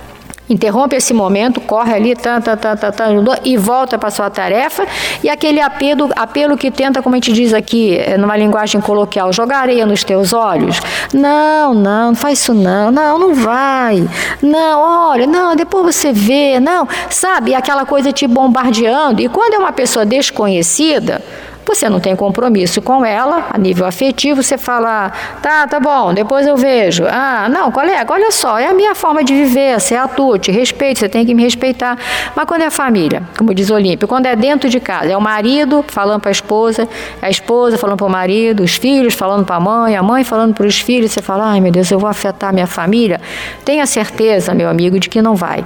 Interrompe 0.52 0.96
esse 0.96 1.14
momento, 1.14 1.60
corre 1.62 1.94
ali, 1.94 2.14
tá, 2.14 2.40
tá, 2.40 2.56
tá, 2.56 2.92
e 3.42 3.56
volta 3.56 3.96
para 3.98 4.10
sua 4.10 4.28
tarefa. 4.28 4.86
E 5.22 5.30
aquele 5.30 5.60
apelo, 5.60 6.10
apelo 6.14 6.56
que 6.56 6.70
tenta, 6.70 7.02
como 7.02 7.14
a 7.14 7.16
gente 7.16 7.32
diz 7.32 7.54
aqui, 7.54 7.96
eh, 7.96 8.18
numa 8.18 8.36
linguagem 8.36 8.80
coloquial, 8.80 9.32
jogar 9.32 9.60
areia 9.60 9.86
nos 9.86 10.04
teus 10.04 10.32
olhos. 10.32 10.78
Não, 11.14 11.72
não, 11.72 12.08
não 12.08 12.14
faz 12.14 12.38
isso 12.38 12.52
não. 12.52 12.90
Não, 12.90 13.18
não 13.18 13.34
vai. 13.34 14.06
Não, 14.42 15.08
olha, 15.10 15.26
não, 15.26 15.56
depois 15.56 15.96
você 15.96 16.12
vê. 16.12 16.60
Não, 16.60 16.86
sabe, 17.08 17.54
aquela 17.54 17.86
coisa 17.86 18.12
te 18.12 18.26
bombardeando. 18.26 19.22
E 19.22 19.28
quando 19.28 19.54
é 19.54 19.58
uma 19.58 19.72
pessoa 19.72 20.04
desconhecida, 20.04 21.22
você 21.66 21.88
não 21.88 22.01
tem 22.01 22.14
compromisso 22.14 22.83
com 22.83 23.05
ela, 23.05 23.46
a 23.51 23.59
nível 23.59 23.87
afetivo, 23.87 24.42
você 24.42 24.59
fala, 24.59 25.12
tá, 25.40 25.66
tá 25.66 25.81
bom, 25.81 26.12
depois 26.12 26.46
eu 26.46 26.57
vejo. 26.57 27.05
Ah, 27.09 27.48
não, 27.48 27.70
colega, 27.70 28.12
olha 28.12 28.31
só, 28.31 28.59
é 28.59 28.66
a 28.66 28.75
minha 28.75 28.94
forma 28.94 29.22
de 29.25 29.33
viver, 29.33 29.81
você 29.81 29.94
é 29.94 29.98
a 29.98 30.09
tua, 30.09 30.38
te 30.38 30.51
respeito, 30.51 31.01
você 31.01 31.09
tem 31.09 31.25
que 31.25 31.35
me 31.35 31.42
respeitar. 31.42 31.96
Mas 32.35 32.44
quando 32.46 32.62
é 32.62 32.70
família, 32.70 33.22
como 33.37 33.55
diz 33.55 33.70
Olímpio, 33.70 34.07
quando 34.09 34.27
é 34.27 34.37
dentro 34.37 34.68
de 34.68 34.81
casa, 34.81 35.12
é 35.12 35.16
o 35.16 35.20
marido 35.20 35.85
falando 35.88 36.20
para 36.20 36.31
a 36.31 36.33
esposa, 36.33 36.88
é 37.20 37.27
a 37.27 37.31
esposa 37.31 37.79
falando 37.79 37.96
para 37.96 38.07
o 38.07 38.11
marido, 38.11 38.62
os 38.62 38.75
filhos 38.77 39.14
falando 39.14 39.44
para 39.44 39.57
a 39.57 39.61
mãe, 39.61 39.96
a 39.96 40.03
mãe 40.03 40.25
falando 40.25 40.55
para 40.55 40.66
os 40.66 40.81
filhos, 40.81 41.12
você 41.12 41.22
fala, 41.22 41.51
ai 41.51 41.61
meu 41.61 41.72
Deus, 41.72 41.90
eu 41.90 41.98
vou 41.98 42.09
afetar 42.09 42.53
minha 42.53 42.66
família. 42.66 43.20
Tenha 43.64 43.87
certeza, 43.87 44.55
meu 44.55 44.68
amigo, 44.68 44.98
de 44.98 45.09
que 45.09 45.22
não 45.22 45.35
vai. 45.35 45.64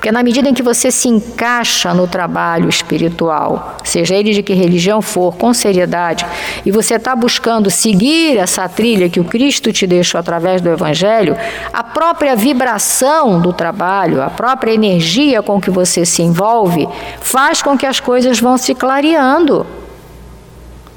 Porque 0.00 0.10
na 0.10 0.22
medida 0.22 0.48
em 0.48 0.54
que 0.54 0.62
você 0.62 0.90
se 0.90 1.10
encaixa 1.10 1.92
no 1.92 2.08
trabalho 2.08 2.70
espiritual, 2.70 3.76
seja 3.84 4.14
ele 4.14 4.32
de 4.32 4.42
que 4.42 4.54
religião 4.54 5.02
for, 5.02 5.36
com 5.36 5.52
seriedade, 5.52 6.24
e 6.64 6.70
você 6.70 6.94
está 6.94 7.14
buscando 7.14 7.68
seguir 7.68 8.38
essa 8.38 8.66
trilha 8.66 9.10
que 9.10 9.20
o 9.20 9.24
Cristo 9.24 9.70
te 9.74 9.86
deixou 9.86 10.18
através 10.18 10.62
do 10.62 10.70
Evangelho, 10.70 11.36
a 11.70 11.84
própria 11.84 12.34
vibração 12.34 13.42
do 13.42 13.52
trabalho, 13.52 14.22
a 14.22 14.30
própria 14.30 14.72
energia 14.72 15.42
com 15.42 15.60
que 15.60 15.70
você 15.70 16.06
se 16.06 16.22
envolve, 16.22 16.88
faz 17.20 17.60
com 17.60 17.76
que 17.76 17.84
as 17.84 18.00
coisas 18.00 18.40
vão 18.40 18.56
se 18.56 18.74
clareando. 18.74 19.66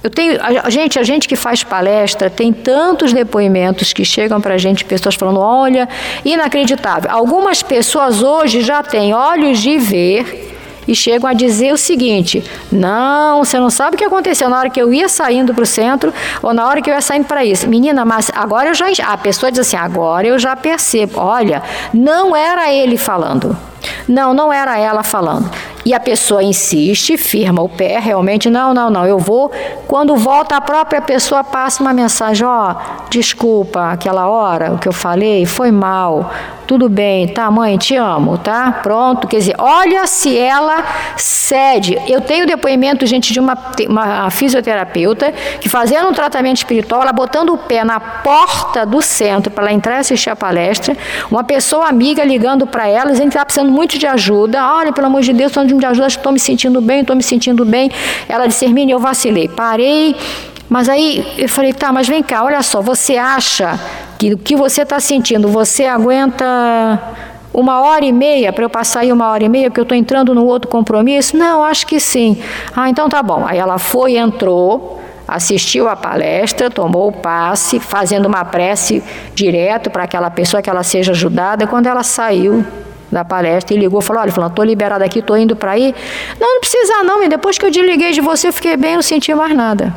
Eu 0.03 0.09
tenho, 0.09 0.37
a, 0.41 0.69
gente, 0.69 0.99
a 0.99 1.03
gente 1.03 1.29
que 1.29 1.35
faz 1.37 1.63
palestra 1.63 2.29
tem 2.29 2.51
tantos 2.51 3.13
depoimentos 3.13 3.93
que 3.93 4.03
chegam 4.03 4.41
para 4.41 4.55
a 4.55 4.57
gente, 4.57 4.83
pessoas 4.83 5.15
falando, 5.15 5.39
olha, 5.39 5.87
inacreditável. 6.25 7.09
Algumas 7.09 7.63
pessoas 7.63 8.21
hoje 8.21 8.61
já 8.61 8.83
têm 8.83 9.13
olhos 9.13 9.59
de 9.59 9.77
ver 9.77 10.51
e 10.85 10.93
chegam 10.93 11.29
a 11.29 11.33
dizer 11.33 11.73
o 11.73 11.77
seguinte: 11.77 12.43
não, 12.69 13.45
você 13.45 13.57
não 13.57 13.69
sabe 13.69 13.95
o 13.95 13.97
que 13.97 14.03
aconteceu 14.03 14.49
na 14.49 14.59
hora 14.59 14.69
que 14.69 14.81
eu 14.81 14.93
ia 14.93 15.07
saindo 15.07 15.53
para 15.53 15.63
o 15.63 15.65
centro 15.65 16.13
ou 16.41 16.53
na 16.53 16.67
hora 16.67 16.81
que 16.81 16.89
eu 16.89 16.93
ia 16.93 17.01
saindo 17.01 17.25
para 17.25 17.45
isso. 17.45 17.65
Menina, 17.69 18.03
mas 18.03 18.29
agora 18.35 18.69
eu 18.69 18.73
já. 18.73 18.87
A 19.07 19.17
pessoa 19.17 19.49
diz 19.49 19.61
assim: 19.61 19.77
agora 19.77 20.27
eu 20.27 20.37
já 20.37 20.53
percebo. 20.53 21.19
Olha, 21.19 21.63
não 21.93 22.35
era 22.35 22.73
ele 22.73 22.97
falando. 22.97 23.55
Não, 24.07 24.33
não 24.33 24.51
era 24.51 24.77
ela 24.77 25.03
falando. 25.03 25.49
E 25.85 25.93
a 25.93 25.99
pessoa 25.99 26.41
insiste, 26.41 27.17
firma 27.17 27.61
o 27.61 27.67
pé, 27.67 27.99
realmente, 27.99 28.49
não, 28.49 28.73
não, 28.73 28.89
não, 28.89 29.05
eu 29.05 29.19
vou. 29.19 29.51
Quando 29.85 30.15
volta, 30.15 30.55
a 30.55 30.61
própria 30.61 31.01
pessoa 31.01 31.43
passa 31.43 31.81
uma 31.83 31.93
mensagem: 31.93 32.47
ó, 32.47 32.71
oh, 32.71 33.09
desculpa, 33.09 33.91
aquela 33.91 34.27
hora, 34.27 34.71
o 34.71 34.77
que 34.77 34.87
eu 34.87 34.93
falei, 34.93 35.45
foi 35.45 35.71
mal. 35.71 36.31
Tudo 36.65 36.87
bem, 36.87 37.27
tá, 37.27 37.51
mãe, 37.51 37.77
te 37.77 37.95
amo, 37.97 38.37
tá? 38.37 38.79
Pronto. 38.81 39.27
Quer 39.27 39.39
dizer, 39.39 39.55
olha 39.57 40.07
se 40.07 40.37
ela 40.37 40.83
cede. 41.17 41.99
Eu 42.07 42.21
tenho 42.21 42.47
depoimento, 42.47 43.05
gente, 43.05 43.33
de 43.33 43.39
uma, 43.39 43.57
uma 43.89 44.29
fisioterapeuta 44.29 45.33
que 45.59 45.67
fazendo 45.67 46.07
um 46.07 46.13
tratamento 46.13 46.57
espiritual, 46.57 47.01
ela 47.01 47.11
botando 47.11 47.49
o 47.49 47.57
pé 47.57 47.83
na 47.83 47.99
porta 47.99 48.85
do 48.85 49.01
centro 49.01 49.51
para 49.51 49.65
ela 49.65 49.73
entrar 49.73 49.97
e 49.97 49.99
assistir 49.99 50.29
a 50.29 50.35
palestra, 50.37 50.95
uma 51.29 51.43
pessoa 51.43 51.87
amiga 51.87 52.23
ligando 52.23 52.65
para 52.65 52.87
ela, 52.87 53.11
dizendo 53.11 53.27
que 53.27 53.35
está 53.35 53.43
precisando 53.43 53.71
muito 53.73 53.97
de 53.97 54.07
ajuda. 54.07 54.73
Olha, 54.73 54.93
pelo 54.93 55.07
amor 55.07 55.21
de 55.21 55.33
Deus, 55.33 55.51
estou 55.51 55.65
de 55.65 55.85
ajuda, 55.85 56.07
estou 56.07 56.31
me 56.31 56.39
sentindo 56.39 56.79
bem, 56.79 57.01
estou 57.01 57.15
me 57.15 57.23
sentindo 57.23 57.65
bem. 57.65 57.91
Ela 58.29 58.47
disse, 58.47 58.63
Hermine, 58.63 58.91
eu 58.91 58.99
vacilei. 58.99 59.49
Parei, 59.49 60.15
mas 60.69 60.87
aí 60.87 61.25
eu 61.37 61.49
falei, 61.49 61.73
tá, 61.73 61.91
mas 61.91 62.07
vem 62.07 62.23
cá, 62.23 62.43
olha 62.43 62.61
só, 62.63 62.81
você 62.81 63.17
acha 63.17 63.79
que 64.17 64.33
o 64.33 64.37
que 64.37 64.55
você 64.55 64.83
está 64.83 64.99
sentindo, 64.99 65.47
você 65.47 65.85
aguenta 65.85 66.99
uma 67.53 67.81
hora 67.81 68.03
e 68.03 68.11
meia 68.11 68.51
para 68.51 68.63
eu 68.63 68.69
passar 68.69 69.01
aí 69.01 69.11
uma 69.11 69.29
hora 69.29 69.43
e 69.43 69.49
meia, 69.49 69.69
porque 69.69 69.79
eu 69.79 69.83
estou 69.83 69.97
entrando 69.97 70.33
no 70.33 70.45
outro 70.45 70.69
compromisso? 70.69 71.37
Não, 71.37 71.63
acho 71.63 71.85
que 71.85 71.99
sim. 71.99 72.41
Ah, 72.75 72.89
então 72.89 73.07
tá 73.07 73.21
bom. 73.21 73.45
Aí 73.45 73.59
ela 73.59 73.77
foi, 73.77 74.17
entrou, 74.17 74.99
assistiu 75.27 75.87
à 75.87 75.95
palestra, 75.95 76.69
tomou 76.69 77.09
o 77.09 77.11
passe, 77.11 77.79
fazendo 77.79 78.25
uma 78.25 78.43
prece 78.43 79.03
direto 79.35 79.91
para 79.91 80.03
aquela 80.03 80.31
pessoa 80.31 80.61
que 80.61 80.69
ela 80.69 80.83
seja 80.83 81.11
ajudada. 81.11 81.67
Quando 81.67 81.85
ela 81.85 82.01
saiu, 82.01 82.65
da 83.13 83.23
palestra 83.23 83.75
e 83.75 83.79
ligou 83.79 83.99
e 83.99 84.03
falou: 84.03 84.21
Olha, 84.21 84.31
falou, 84.31 84.49
estou 84.49 84.65
liberada 84.65 85.05
aqui, 85.05 85.19
estou 85.19 85.37
indo 85.37 85.55
para 85.55 85.71
aí. 85.71 85.93
Não, 86.39 86.55
não 86.55 86.59
precisa 86.59 87.03
não, 87.03 87.23
e 87.23 87.29
depois 87.29 87.57
que 87.57 87.65
eu 87.65 87.71
desliguei 87.71 88.11
de 88.11 88.21
você, 88.21 88.47
eu 88.47 88.53
fiquei 88.53 88.75
bem, 88.75 88.95
não 88.95 89.01
senti 89.01 89.33
mais 89.33 89.55
nada. 89.55 89.93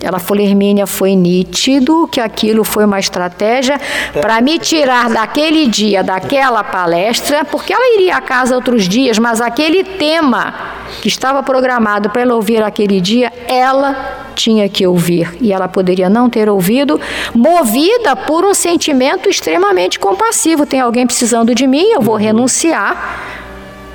Ela 0.00 0.18
falou, 0.18 0.44
Hermínia, 0.44 0.86
foi 0.86 1.16
nítido 1.16 2.06
que 2.08 2.20
aquilo 2.20 2.64
foi 2.64 2.84
uma 2.84 2.98
estratégia 2.98 3.80
para 4.20 4.40
me 4.42 4.58
tirar 4.58 5.08
daquele 5.08 5.66
dia, 5.66 6.02
daquela 6.02 6.62
palestra, 6.62 7.44
porque 7.44 7.72
ela 7.72 7.94
iria 7.94 8.16
a 8.16 8.20
casa 8.20 8.54
outros 8.54 8.86
dias, 8.86 9.18
mas 9.18 9.40
aquele 9.40 9.82
tema 9.82 10.54
que 11.00 11.08
estava 11.08 11.42
programado 11.42 12.10
para 12.10 12.22
ela 12.22 12.34
ouvir 12.34 12.62
aquele 12.62 13.00
dia, 13.00 13.32
ela 13.48 14.24
tinha 14.34 14.68
que 14.68 14.86
ouvir 14.86 15.34
e 15.40 15.50
ela 15.50 15.66
poderia 15.66 16.10
não 16.10 16.28
ter 16.28 16.48
ouvido, 16.48 17.00
movida 17.34 18.14
por 18.14 18.44
um 18.44 18.52
sentimento 18.52 19.30
extremamente 19.30 19.98
compassivo. 19.98 20.66
Tem 20.66 20.80
alguém 20.80 21.06
precisando 21.06 21.54
de 21.54 21.66
mim, 21.66 21.92
eu 21.92 22.02
vou 22.02 22.16
uhum. 22.16 22.20
renunciar 22.20 23.34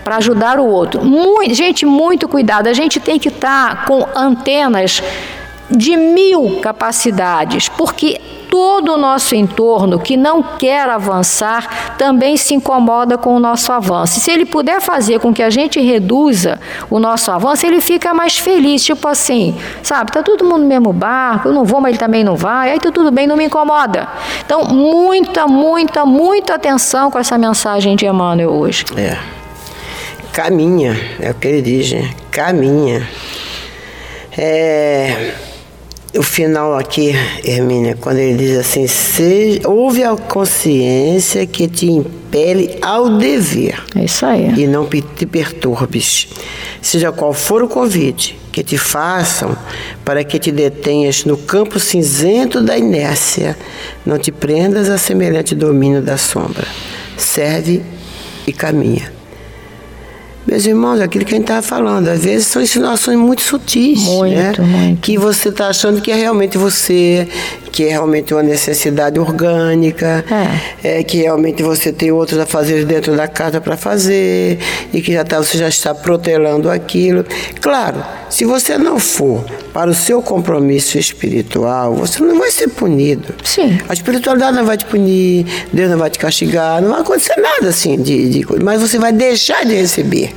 para 0.03 0.17
ajudar 0.17 0.59
o 0.59 0.65
outro. 0.65 1.03
Muito, 1.05 1.53
gente, 1.53 1.85
muito 1.85 2.27
cuidado. 2.27 2.67
A 2.67 2.73
gente 2.73 2.99
tem 2.99 3.19
que 3.19 3.29
estar 3.29 3.75
tá 3.75 3.85
com 3.85 4.05
antenas 4.15 5.01
de 5.71 5.95
mil 5.95 6.59
capacidades, 6.61 7.69
porque 7.69 8.19
todo 8.51 8.95
o 8.95 8.97
nosso 8.97 9.33
entorno 9.33 9.97
que 9.97 10.17
não 10.17 10.43
quer 10.43 10.89
avançar 10.89 11.95
também 11.97 12.35
se 12.35 12.53
incomoda 12.53 13.17
com 13.17 13.33
o 13.33 13.39
nosso 13.39 13.71
avanço. 13.71 14.19
E 14.19 14.21
se 14.21 14.29
ele 14.29 14.45
puder 14.45 14.81
fazer 14.81 15.21
com 15.21 15.33
que 15.33 15.41
a 15.41 15.49
gente 15.49 15.79
reduza 15.79 16.59
o 16.89 16.99
nosso 16.99 17.31
avanço, 17.31 17.65
ele 17.65 17.79
fica 17.79 18.13
mais 18.13 18.37
feliz, 18.37 18.83
tipo 18.83 19.07
assim, 19.07 19.55
sabe, 19.81 20.11
tá 20.11 20.21
todo 20.21 20.43
mundo 20.43 20.63
no 20.63 20.67
mesmo 20.67 20.91
barco, 20.91 21.47
eu 21.47 21.53
não 21.53 21.63
vou, 21.63 21.79
mas 21.79 21.91
ele 21.91 21.97
também 21.97 22.25
não 22.25 22.35
vai, 22.35 22.71
aí 22.71 22.79
tá 22.79 22.91
tudo 22.91 23.09
bem, 23.09 23.25
não 23.25 23.37
me 23.37 23.45
incomoda. 23.45 24.09
Então, 24.45 24.65
muita, 24.65 25.47
muita, 25.47 26.05
muita 26.05 26.55
atenção 26.55 27.09
com 27.09 27.17
essa 27.17 27.37
mensagem 27.37 27.95
de 27.95 28.05
Emmanuel 28.05 28.51
hoje. 28.51 28.83
É. 28.97 29.17
Caminha, 30.33 30.99
é 31.21 31.31
o 31.31 31.33
que 31.33 31.47
ele 31.47 31.61
diz, 31.61 31.91
né? 31.93 32.09
Caminha. 32.29 33.07
É 34.37 35.50
o 36.13 36.21
final 36.21 36.77
aqui, 36.77 37.13
Hermínia, 37.43 37.95
quando 37.99 38.17
ele 38.17 38.37
diz 38.37 38.57
assim, 38.57 38.85
seja, 38.87 39.61
ouve 39.67 40.03
a 40.03 40.15
consciência 40.15 41.45
que 41.45 41.67
te 41.67 41.85
impele 41.85 42.77
ao 42.81 43.17
dever. 43.17 43.81
É 43.95 44.03
isso 44.03 44.25
aí. 44.25 44.53
E 44.57 44.67
não 44.67 44.87
te 44.87 45.25
perturbes. 45.25 46.27
Seja 46.81 47.11
qual 47.11 47.33
for 47.33 47.63
o 47.63 47.67
convite 47.67 48.37
que 48.51 48.63
te 48.63 48.77
façam 48.77 49.55
para 50.03 50.23
que 50.23 50.37
te 50.37 50.51
detenhas 50.51 51.23
no 51.23 51.37
campo 51.37 51.79
cinzento 51.79 52.61
da 52.61 52.77
inércia, 52.77 53.57
não 54.05 54.17
te 54.17 54.31
prendas 54.31 54.89
a 54.89 54.97
semelhante 54.97 55.55
domínio 55.55 56.01
da 56.01 56.17
sombra. 56.17 56.67
Serve 57.17 57.81
e 58.45 58.51
caminha. 58.51 59.20
Meus 60.45 60.65
irmãos, 60.65 60.99
aquilo 60.99 61.23
que 61.23 61.33
a 61.33 61.37
gente 61.37 61.45
estava 61.45 61.61
falando, 61.61 62.07
às 62.07 62.23
vezes 62.23 62.47
são 62.47 62.61
insinuações 62.61 63.17
muito 63.17 63.43
sutis. 63.43 64.01
Muito, 64.03 64.61
né? 64.61 64.67
muito. 64.67 65.01
Que 65.01 65.17
você 65.17 65.49
está 65.49 65.67
achando 65.67 66.01
que 66.01 66.11
é 66.11 66.15
realmente 66.15 66.57
você, 66.57 67.27
que 67.71 67.85
é 67.85 67.89
realmente 67.89 68.33
uma 68.33 68.43
necessidade 68.43 69.19
orgânica, 69.19 70.23
é. 70.83 70.99
é 70.99 71.03
que 71.03 71.17
realmente 71.17 71.63
você 71.63 71.91
tem 71.91 72.11
outros 72.11 72.39
a 72.39 72.45
fazer 72.45 72.85
dentro 72.85 73.15
da 73.15 73.27
casa 73.27 73.61
para 73.61 73.77
fazer, 73.77 74.59
e 74.93 75.01
que 75.01 75.13
já 75.13 75.23
tá, 75.23 75.37
você 75.37 75.57
já 75.57 75.69
está 75.69 75.95
protelando 75.95 76.69
aquilo. 76.69 77.25
Claro, 77.61 78.03
se 78.29 78.45
você 78.45 78.77
não 78.77 78.99
for 78.99 79.43
para 79.73 79.89
o 79.89 79.93
seu 79.93 80.21
compromisso 80.21 80.97
espiritual, 80.97 81.95
você 81.95 82.21
não 82.21 82.37
vai 82.37 82.51
ser 82.51 82.67
punido. 82.67 83.33
Sim. 83.43 83.79
A 83.87 83.93
espiritualidade 83.93 84.55
não 84.57 84.65
vai 84.65 84.77
te 84.77 84.85
punir, 84.85 85.45
Deus 85.71 85.89
não 85.89 85.97
vai 85.97 86.09
te 86.09 86.19
castigar, 86.19 86.81
não 86.81 86.91
vai 86.91 87.01
acontecer 87.01 87.35
nada 87.37 87.69
assim 87.69 88.01
de, 88.01 88.29
de 88.29 88.63
mas 88.63 88.81
você 88.81 88.97
vai 88.97 89.11
deixar 89.11 89.65
de 89.65 89.75
receber. 89.75 90.33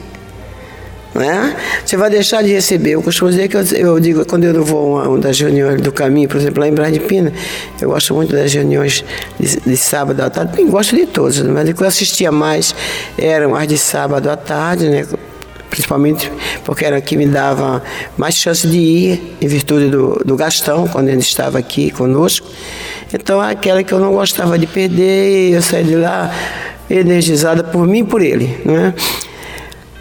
Né? 1.14 1.56
Você 1.84 1.96
vai 1.96 2.10
deixar 2.10 2.42
de 2.42 2.52
receber. 2.52 2.90
Eu 2.90 3.02
costumo 3.02 3.30
dizer 3.30 3.48
que 3.48 3.56
eu, 3.56 3.62
eu 3.62 4.00
digo, 4.00 4.26
quando 4.26 4.44
eu 4.44 4.64
vou 4.64 4.98
a 4.98 5.08
uma 5.08 5.18
das 5.18 5.38
reuniões 5.38 5.80
do 5.80 5.92
caminho, 5.92 6.28
por 6.28 6.38
exemplo, 6.38 6.60
lá 6.60 6.68
em 6.68 6.72
Brás 6.72 6.96
Pina, 6.98 7.32
eu 7.80 7.90
gosto 7.90 8.14
muito 8.14 8.34
das 8.34 8.52
reuniões 8.52 9.04
de, 9.38 9.60
de 9.60 9.76
sábado 9.76 10.20
à 10.20 10.28
tarde, 10.28 10.56
bem, 10.56 10.68
gosto 10.68 10.96
de 10.96 11.06
todas, 11.06 11.38
né? 11.38 11.52
mas 11.52 11.68
o 11.68 11.74
que 11.74 11.82
eu 11.82 11.86
assistia 11.86 12.32
mais 12.32 12.74
eram 13.16 13.54
as 13.54 13.68
de 13.68 13.78
sábado 13.78 14.28
à 14.28 14.36
tarde, 14.36 14.88
né? 14.88 15.06
principalmente 15.70 16.30
porque 16.64 16.84
era 16.84 17.00
que 17.00 17.16
me 17.16 17.26
dava 17.26 17.82
mais 18.16 18.36
chance 18.36 18.66
de 18.66 18.78
ir, 18.78 19.36
em 19.40 19.46
virtude 19.46 19.88
do, 19.90 20.20
do 20.24 20.36
Gastão, 20.36 20.86
quando 20.88 21.08
ele 21.08 21.20
estava 21.20 21.58
aqui 21.58 21.90
conosco. 21.90 22.46
Então, 23.12 23.40
aquela 23.40 23.82
que 23.82 23.92
eu 23.92 24.00
não 24.00 24.12
gostava 24.12 24.58
de 24.58 24.66
perder, 24.66 25.52
eu 25.52 25.62
saí 25.62 25.84
de 25.84 25.96
lá 25.96 26.32
energizada 26.88 27.62
por 27.64 27.86
mim 27.86 28.00
e 28.00 28.04
por 28.04 28.22
ele. 28.22 28.56
Né? 28.64 28.94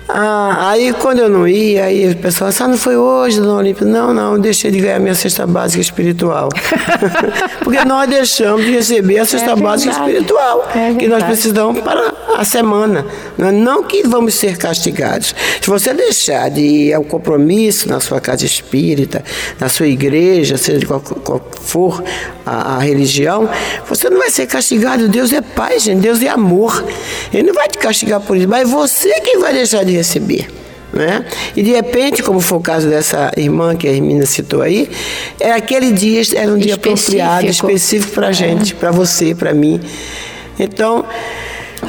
Ah, 0.08 0.70
aí 0.70 0.94
quando 0.94 1.20
eu 1.20 1.30
não 1.30 1.48
ia, 1.48 1.86
aí 1.86 2.12
o 2.12 2.16
pessoal 2.18 2.52
ah, 2.60 2.68
não 2.68 2.78
foi 2.78 2.98
hoje, 2.98 3.40
dona 3.40 3.60
Olímpia? 3.60 3.88
Não, 3.88 4.14
não, 4.14 4.38
deixei 4.38 4.70
de 4.70 4.80
ganhar 4.80 5.00
minha 5.00 5.16
cesta 5.16 5.48
básica 5.48 5.82
espiritual. 5.82 6.50
Porque 7.64 7.84
nós 7.86 8.10
deixamos 8.10 8.66
de 8.66 8.72
receber 8.72 9.20
a 9.20 9.26
cesta 9.26 9.52
é 9.52 9.56
básica 9.56 9.92
espiritual, 9.92 10.70
é 10.76 10.94
que 10.94 11.08
nós 11.08 11.24
precisamos 11.24 11.82
para 11.82 12.14
a 12.36 12.44
semana. 12.44 13.06
Não, 13.38 13.48
é 13.48 13.52
não 13.52 13.84
que 13.84 14.04
vamos 14.04 14.34
ser 14.34 14.58
castigados. 14.58 15.34
Se 15.62 15.70
você 15.70 15.94
deixar 15.94 16.50
de 16.50 16.62
ir 16.62 16.94
ao 16.94 17.04
compromisso 17.04 17.88
na 17.88 18.00
sua 18.00 18.20
casa 18.20 18.46
espírita, 18.46 19.24
na 19.60 19.70
sua 19.70 19.88
igreja, 19.88 20.58
seja 20.58 20.86
qual, 20.86 21.00
qual 21.00 21.42
for 21.62 22.04
a, 22.46 22.76
a 22.76 22.80
religião, 22.80 23.50
você 23.88 24.10
não 24.10 24.20
vai 24.20 24.30
ser 24.30 24.48
castigado. 24.48 25.08
Deus 25.08 25.32
é 25.32 25.42
Pai, 25.42 25.80
gente, 25.80 26.02
Deus 26.02 26.22
é 26.22 26.30
amor. 26.30 26.84
Ele 27.32 27.44
não 27.44 27.54
vai 27.54 27.68
te 27.68 27.78
castigar 27.78 28.20
por 28.20 28.36
isso, 28.36 28.48
mas 28.48 28.70
você 28.70 29.22
que 29.22 29.38
vai 29.38 29.54
deixar 29.54 29.84
de 29.84 29.94
receber. 30.04 30.48
Né? 30.94 31.26
E 31.56 31.64
de 31.64 31.72
repente, 31.72 32.22
como 32.22 32.40
foi 32.40 32.60
o 32.60 32.62
caso 32.62 32.88
dessa 32.88 33.32
irmã 33.36 33.76
que 33.76 33.88
a 33.88 33.92
Hermina 33.92 34.28
citou 34.28 34.62
aí, 34.62 34.88
é 35.40 35.52
aquele 35.52 35.92
dia 35.92 36.22
era 36.36 36.52
um 36.52 36.58
dia 36.58 36.74
específico. 36.74 37.24
apropriado, 37.24 37.48
específico 37.48 38.14
para 38.14 38.28
a 38.28 38.30
é. 38.30 38.34
gente, 38.34 38.76
para 38.76 38.92
você, 38.92 39.34
para 39.34 39.54
mim. 39.56 39.82
Então, 40.60 41.04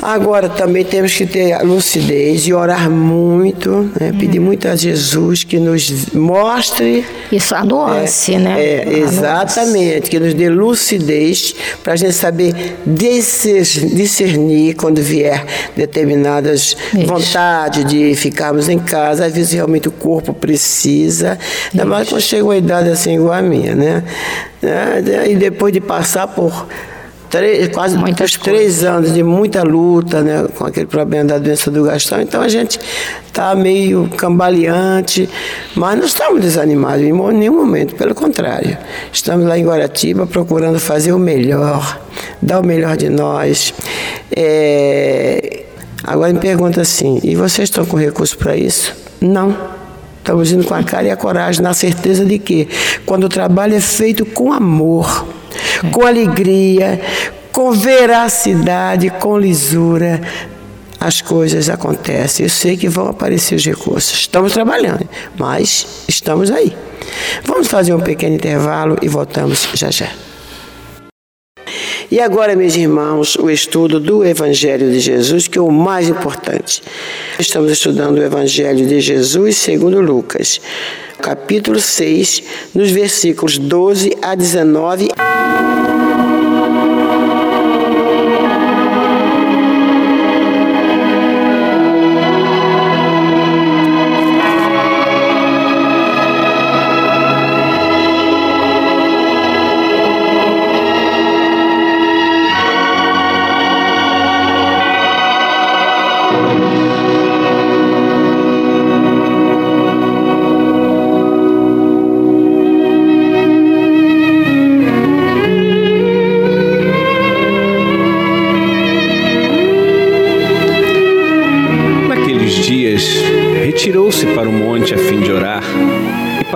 Agora 0.02 0.48
também 0.48 0.84
temos 0.84 1.14
que 1.14 1.26
ter 1.26 1.58
lucidez 1.62 2.46
e 2.46 2.52
orar 2.52 2.90
muito, 2.90 3.90
né? 3.98 4.12
pedir 4.18 4.40
muito 4.40 4.68
a 4.68 4.76
Jesus 4.76 5.44
que 5.44 5.58
nos 5.58 6.12
mostre. 6.12 7.04
Isso, 7.30 7.54
a 7.54 7.64
nuance, 7.64 8.34
é, 8.34 8.38
né? 8.38 8.64
É, 8.64 8.98
exatamente, 8.98 10.10
que 10.10 10.18
nos 10.18 10.34
dê 10.34 10.48
lucidez 10.48 11.54
para 11.82 11.94
a 11.94 11.96
gente 11.96 12.12
saber 12.12 12.54
discernir 12.86 14.74
quando 14.74 15.00
vier 15.00 15.44
determinadas 15.76 16.76
Isso. 16.94 17.06
vontades 17.06 17.84
de 17.84 18.14
ficarmos 18.14 18.68
em 18.68 18.78
casa. 18.78 19.26
Às 19.26 19.34
vezes 19.34 19.52
realmente 19.52 19.88
o 19.88 19.92
corpo 19.92 20.32
precisa, 20.32 21.38
ainda 21.72 21.84
mais 21.84 22.08
quando 22.08 22.20
chega 22.22 22.44
uma 22.44 22.56
idade 22.56 22.88
assim 22.90 23.14
igual 23.14 23.34
a 23.34 23.42
minha, 23.42 23.74
né? 23.74 24.04
E 25.28 25.36
depois 25.36 25.72
de 25.72 25.80
passar 25.80 26.26
por 26.28 26.66
três, 27.34 27.68
quase 27.68 27.98
Muitas 27.98 28.36
três 28.36 28.84
anos 28.84 29.12
de 29.12 29.22
muita 29.22 29.62
luta 29.64 30.22
né, 30.22 30.46
com 30.56 30.64
aquele 30.64 30.86
problema 30.86 31.24
da 31.24 31.38
doença 31.38 31.70
do 31.70 31.82
Gastão. 31.82 32.20
Então 32.20 32.40
a 32.40 32.48
gente 32.48 32.78
está 33.26 33.54
meio 33.54 34.08
cambaleante, 34.16 35.28
mas 35.74 35.98
não 35.98 36.04
estamos 36.04 36.40
desanimados 36.40 37.02
em 37.02 37.12
nenhum 37.32 37.56
momento, 37.56 37.96
pelo 37.96 38.14
contrário. 38.14 38.78
Estamos 39.12 39.46
lá 39.46 39.58
em 39.58 39.64
Guaratiba 39.64 40.26
procurando 40.26 40.78
fazer 40.78 41.12
o 41.12 41.18
melhor, 41.18 42.00
dar 42.40 42.60
o 42.60 42.66
melhor 42.66 42.96
de 42.96 43.08
nós. 43.08 43.74
É... 44.34 45.64
Agora 46.04 46.32
me 46.32 46.38
pergunta 46.38 46.82
assim: 46.82 47.18
e 47.24 47.34
vocês 47.34 47.68
estão 47.68 47.84
com 47.84 47.96
recurso 47.96 48.38
para 48.38 48.56
isso? 48.56 48.94
Não. 49.20 49.73
Estamos 50.24 50.50
indo 50.52 50.64
com 50.64 50.72
a 50.72 50.82
cara 50.82 51.06
e 51.06 51.10
a 51.10 51.16
coragem, 51.18 51.60
na 51.60 51.74
certeza 51.74 52.24
de 52.24 52.38
que, 52.38 52.66
quando 53.04 53.24
o 53.24 53.28
trabalho 53.28 53.74
é 53.74 53.80
feito 53.80 54.24
com 54.24 54.54
amor, 54.54 55.26
com 55.92 56.06
alegria, 56.06 56.98
com 57.52 57.72
veracidade, 57.72 59.10
com 59.10 59.38
lisura, 59.38 60.22
as 60.98 61.20
coisas 61.20 61.68
acontecem. 61.68 62.46
Eu 62.46 62.48
sei 62.48 62.74
que 62.74 62.88
vão 62.88 63.08
aparecer 63.08 63.54
os 63.54 63.66
recursos. 63.66 64.20
Estamos 64.20 64.54
trabalhando, 64.54 65.06
mas 65.38 65.86
estamos 66.08 66.50
aí. 66.50 66.74
Vamos 67.44 67.68
fazer 67.68 67.92
um 67.92 68.00
pequeno 68.00 68.36
intervalo 68.36 68.96
e 69.02 69.08
voltamos 69.08 69.68
já 69.74 69.90
já. 69.90 70.08
E 72.10 72.20
agora, 72.20 72.54
meus 72.54 72.76
irmãos, 72.76 73.34
o 73.36 73.50
estudo 73.50 73.98
do 73.98 74.24
Evangelho 74.24 74.90
de 74.90 75.00
Jesus, 75.00 75.48
que 75.48 75.58
é 75.58 75.60
o 75.60 75.70
mais 75.70 76.08
importante. 76.08 76.82
Estamos 77.38 77.72
estudando 77.72 78.18
o 78.18 78.22
Evangelho 78.22 78.86
de 78.86 79.00
Jesus 79.00 79.56
segundo 79.56 80.00
Lucas, 80.00 80.60
capítulo 81.20 81.80
6, 81.80 82.42
nos 82.74 82.90
versículos 82.90 83.58
12 83.58 84.16
a 84.20 84.34
19. 84.34 85.08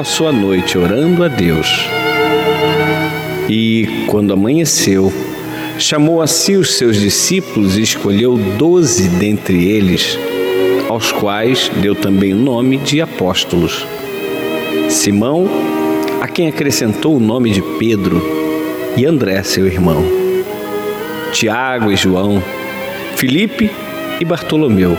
Passou 0.08 0.26
a 0.26 0.32
noite 0.32 0.78
orando 0.78 1.22
a 1.22 1.28
Deus. 1.28 1.68
E, 3.46 4.06
quando 4.06 4.32
amanheceu, 4.32 5.12
chamou 5.78 6.22
a 6.22 6.26
si 6.26 6.56
os 6.56 6.78
seus 6.78 6.96
discípulos 6.96 7.76
e 7.76 7.82
escolheu 7.82 8.38
doze 8.56 9.06
dentre 9.06 9.68
eles, 9.68 10.18
aos 10.88 11.12
quais 11.12 11.70
deu 11.82 11.94
também 11.94 12.32
o 12.32 12.38
nome 12.38 12.78
de 12.78 13.02
apóstolos. 13.02 13.86
Simão, 14.88 15.46
a 16.22 16.26
quem 16.26 16.48
acrescentou 16.48 17.14
o 17.14 17.20
nome 17.20 17.50
de 17.50 17.60
Pedro, 17.78 18.22
e 18.96 19.04
André, 19.04 19.42
seu 19.42 19.66
irmão. 19.66 20.02
Tiago 21.32 21.92
e 21.92 21.96
João, 21.96 22.42
Filipe 23.14 23.70
e 24.18 24.24
Bartolomeu, 24.24 24.96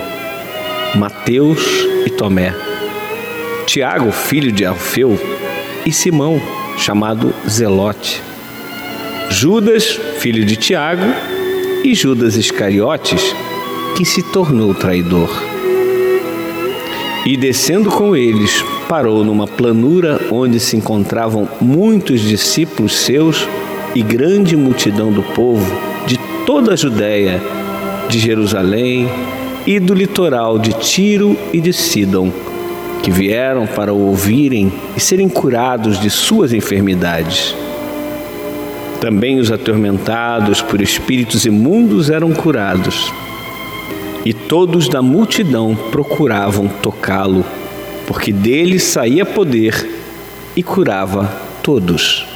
Mateus 0.95 1.65
e 2.05 2.11
Tomé 2.11 2.68
Tiago, 3.69 4.11
filho 4.11 4.51
de 4.51 4.65
Alfeu, 4.65 5.15
e 5.85 5.91
Simão, 5.91 6.41
chamado 6.75 7.31
Zelote. 7.47 8.19
Judas, 9.29 9.85
filho 10.17 10.43
de 10.43 10.55
Tiago, 10.55 11.03
e 11.83 11.93
Judas 11.93 12.35
Iscariotes, 12.35 13.21
que 13.95 14.03
se 14.03 14.23
tornou 14.23 14.73
traidor. 14.73 15.29
E 17.23 17.37
descendo 17.37 17.91
com 17.91 18.15
eles 18.15 18.65
parou 18.87 19.23
numa 19.23 19.45
planura 19.45 20.19
onde 20.31 20.59
se 20.59 20.75
encontravam 20.75 21.47
muitos 21.61 22.21
discípulos 22.21 22.97
seus 22.97 23.47
e 23.93 24.01
grande 24.01 24.57
multidão 24.57 25.11
do 25.11 25.21
povo 25.21 25.71
de 26.07 26.17
toda 26.43 26.73
a 26.73 26.75
Judéia, 26.75 27.39
de 28.09 28.17
Jerusalém 28.17 29.07
e 29.67 29.79
do 29.79 29.93
litoral 29.93 30.57
de 30.57 30.73
Tiro 30.73 31.37
e 31.53 31.61
de 31.61 31.71
Sidom, 31.71 32.33
que 33.01 33.11
vieram 33.11 33.65
para 33.65 33.93
o 33.93 34.07
ouvirem 34.07 34.71
e 34.95 34.99
serem 34.99 35.27
curados 35.27 35.99
de 35.99 36.09
suas 36.09 36.53
enfermidades. 36.53 37.55
Também 38.99 39.39
os 39.39 39.51
atormentados 39.51 40.61
por 40.61 40.81
espíritos 40.81 41.45
imundos 41.45 42.09
eram 42.09 42.31
curados. 42.33 43.13
E 44.25 44.33
todos 44.33 44.89
da 44.89 45.01
multidão 45.01 45.75
procuravam 45.89 46.67
tocá-lo, 46.67 47.45
porque 48.05 48.33
dele 48.33 48.77
saía 48.77 49.25
poder 49.25 49.89
e 50.55 50.61
curava 50.61 51.31
todos. 51.63 52.28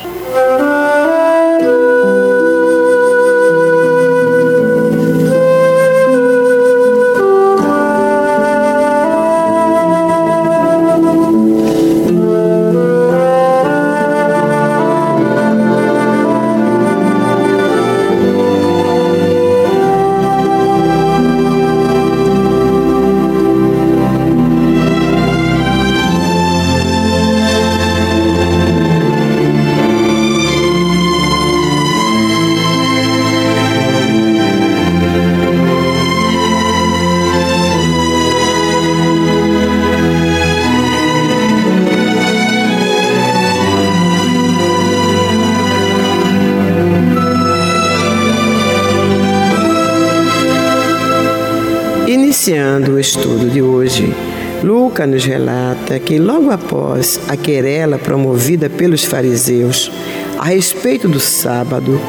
Lucas 54.93 55.09
nos 55.09 55.25
relata 55.25 55.97
que 55.97 56.19
logo 56.19 56.51
após 56.51 57.19
a 57.27 57.35
querela 57.35 57.97
promovida 57.97 58.69
pelos 58.69 59.03
fariseus 59.03 59.91
a 60.37 60.45
respeito 60.45 61.07
do 61.07 61.19
sábado 61.19 61.99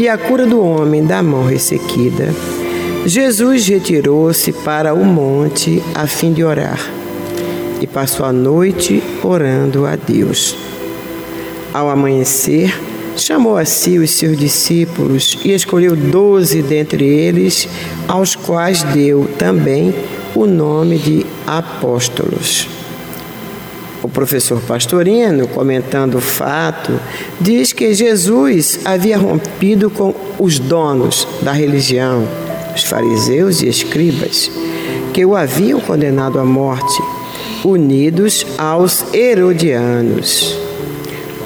e 0.00 0.08
a 0.08 0.18
cura 0.18 0.44
do 0.44 0.60
homem 0.60 1.06
da 1.06 1.22
mão 1.22 1.44
ressequida, 1.44 2.34
Jesus 3.06 3.68
retirou-se 3.68 4.52
para 4.52 4.92
o 4.94 5.04
monte 5.04 5.80
a 5.94 6.08
fim 6.08 6.32
de 6.32 6.42
orar 6.42 6.80
e 7.80 7.86
passou 7.86 8.26
a 8.26 8.32
noite 8.32 9.00
orando 9.22 9.86
a 9.86 9.94
Deus. 9.94 10.56
Ao 11.72 11.88
amanhecer, 11.88 12.76
chamou 13.16 13.56
a 13.56 13.64
si 13.64 13.96
os 13.96 14.10
seus 14.10 14.36
discípulos 14.36 15.38
e 15.44 15.52
escolheu 15.52 15.94
doze 15.94 16.62
dentre 16.62 17.04
eles, 17.04 17.68
aos 18.08 18.34
quais 18.34 18.82
deu 18.82 19.28
também 19.38 19.94
o 20.34 20.46
nome 20.46 20.98
de 20.98 21.24
apóstolos. 21.46 22.68
O 24.02 24.08
professor 24.08 24.60
Pastorino, 24.60 25.48
comentando 25.48 26.16
o 26.16 26.20
fato, 26.20 26.92
diz 27.40 27.72
que 27.72 27.94
Jesus 27.94 28.80
havia 28.84 29.16
rompido 29.16 29.88
com 29.88 30.14
os 30.38 30.58
donos 30.58 31.26
da 31.40 31.52
religião, 31.52 32.28
os 32.74 32.82
fariseus 32.82 33.62
e 33.62 33.68
escribas, 33.68 34.50
que 35.12 35.24
o 35.24 35.34
haviam 35.34 35.80
condenado 35.80 36.38
à 36.38 36.44
morte, 36.44 37.02
unidos 37.64 38.46
aos 38.58 39.14
herodianos 39.14 40.64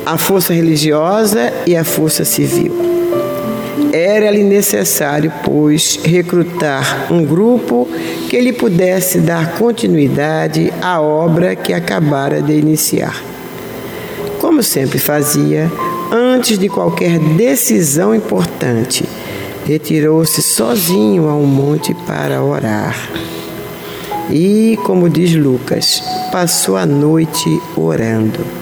a 0.08 0.16
força 0.16 0.54
religiosa 0.54 1.52
e 1.66 1.76
a 1.76 1.84
força 1.84 2.24
civil. 2.24 2.97
Era-lhe 3.92 4.42
necessário, 4.42 5.32
pois, 5.44 5.98
recrutar 6.04 7.06
um 7.10 7.24
grupo 7.24 7.88
que 8.28 8.38
lhe 8.40 8.52
pudesse 8.52 9.18
dar 9.18 9.56
continuidade 9.56 10.72
à 10.82 11.00
obra 11.00 11.56
que 11.56 11.72
acabara 11.72 12.42
de 12.42 12.52
iniciar. 12.52 13.22
Como 14.38 14.62
sempre 14.62 14.98
fazia, 14.98 15.70
antes 16.12 16.58
de 16.58 16.68
qualquer 16.68 17.18
decisão 17.18 18.14
importante, 18.14 19.04
retirou-se 19.66 20.42
sozinho 20.42 21.28
a 21.28 21.34
um 21.34 21.46
monte 21.46 21.94
para 22.06 22.42
orar. 22.42 22.96
E, 24.30 24.78
como 24.84 25.08
diz 25.08 25.34
Lucas, 25.34 26.02
passou 26.30 26.76
a 26.76 26.84
noite 26.84 27.48
orando. 27.74 28.57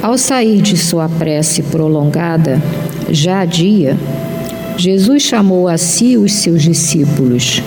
Ao 0.00 0.16
sair 0.16 0.62
de 0.62 0.76
sua 0.76 1.08
prece 1.08 1.62
prolongada, 1.64 2.62
já 3.10 3.40
há 3.40 3.44
dia, 3.44 3.96
Jesus 4.76 5.22
chamou 5.22 5.66
a 5.66 5.76
si 5.76 6.16
os 6.16 6.34
seus 6.34 6.62
discípulos 6.62 7.60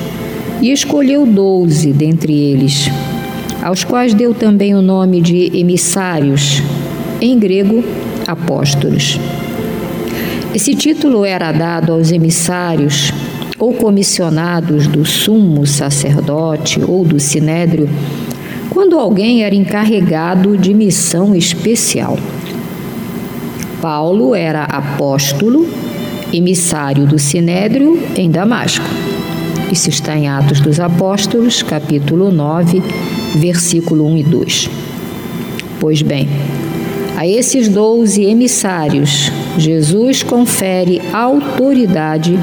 e 0.61 0.71
escolheu 0.71 1.25
doze 1.25 1.91
dentre 1.91 2.33
eles, 2.33 2.89
aos 3.61 3.83
quais 3.83 4.13
deu 4.13 4.33
também 4.33 4.73
o 4.73 4.81
nome 4.81 5.19
de 5.19 5.51
emissários, 5.59 6.63
em 7.19 7.37
grego, 7.37 7.83
apóstolos. 8.25 9.19
Esse 10.55 10.73
título 10.73 11.25
era 11.25 11.51
dado 11.51 11.91
aos 11.91 12.13
emissários 12.13 13.11
ou 13.59 13.73
comissionados 13.73 14.87
do 14.87 15.03
sumo 15.03 15.67
sacerdote 15.67 16.81
ou 16.81 17.03
do 17.03 17.19
sinédrio 17.19 17.89
quando 18.71 18.97
alguém 18.97 19.43
era 19.43 19.53
encarregado 19.53 20.57
de 20.57 20.73
missão 20.73 21.35
especial. 21.35 22.17
Paulo 23.81 24.33
era 24.33 24.63
apóstolo, 24.63 25.67
emissário 26.31 27.05
do 27.05 27.19
Sinédrio 27.19 28.01
em 28.15 28.31
Damasco. 28.31 28.85
Isso 29.69 29.89
está 29.89 30.15
em 30.15 30.29
Atos 30.29 30.61
dos 30.61 30.79
Apóstolos, 30.79 31.61
capítulo 31.61 32.31
9, 32.31 32.81
versículo 33.35 34.05
1 34.07 34.17
e 34.17 34.23
2. 34.23 34.69
Pois 35.81 36.01
bem, 36.01 36.29
a 37.17 37.27
esses 37.27 37.67
doze 37.67 38.23
emissários, 38.23 39.29
Jesus 39.57 40.23
confere 40.23 41.01
autoridade 41.11 42.39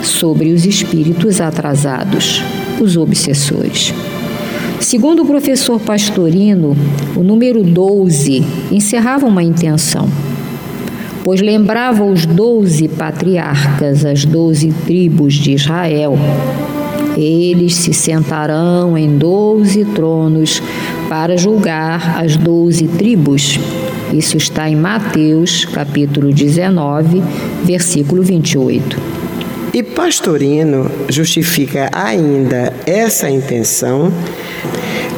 sobre 0.00 0.52
os 0.52 0.64
espíritos 0.64 1.40
atrasados, 1.40 2.40
os 2.80 2.96
obsessores. 2.96 3.92
Segundo 4.82 5.22
o 5.22 5.26
professor 5.26 5.80
Pastorino, 5.80 6.76
o 7.16 7.22
número 7.22 7.62
12 7.62 8.44
encerrava 8.72 9.24
uma 9.26 9.42
intenção, 9.42 10.08
pois 11.22 11.40
lembrava 11.40 12.04
os 12.04 12.26
doze 12.26 12.88
patriarcas, 12.88 14.04
as 14.04 14.24
doze 14.24 14.74
tribos 14.84 15.34
de 15.34 15.52
Israel. 15.52 16.18
Eles 17.16 17.76
se 17.76 17.94
sentarão 17.94 18.98
em 18.98 19.16
doze 19.16 19.84
tronos 19.84 20.60
para 21.08 21.36
julgar 21.36 22.20
as 22.20 22.36
doze 22.36 22.88
tribos. 22.88 23.60
Isso 24.12 24.36
está 24.36 24.68
em 24.68 24.74
Mateus, 24.74 25.64
capítulo 25.64 26.32
19, 26.32 27.22
versículo 27.64 28.20
28. 28.20 29.00
E 29.72 29.82
Pastorino 29.82 30.90
justifica 31.08 31.88
ainda 31.94 32.74
essa 32.84 33.30
intenção 33.30 34.12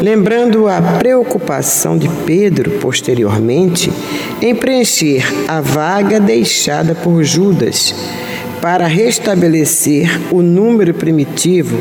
lembrando 0.01 0.69
a 0.69 0.81
preocupação 0.99 1.97
de 1.97 2.09
Pedro, 2.27 2.73
posteriormente, 2.73 3.91
em 4.41 4.55
preencher 4.55 5.25
a 5.49 5.61
vaga 5.61 6.21
deixada 6.21 6.95
por 6.95 7.23
Judas 7.23 7.95
para 8.61 8.87
restabelecer 8.87 10.09
o 10.31 10.41
número 10.41 10.95
primitivo, 10.95 11.79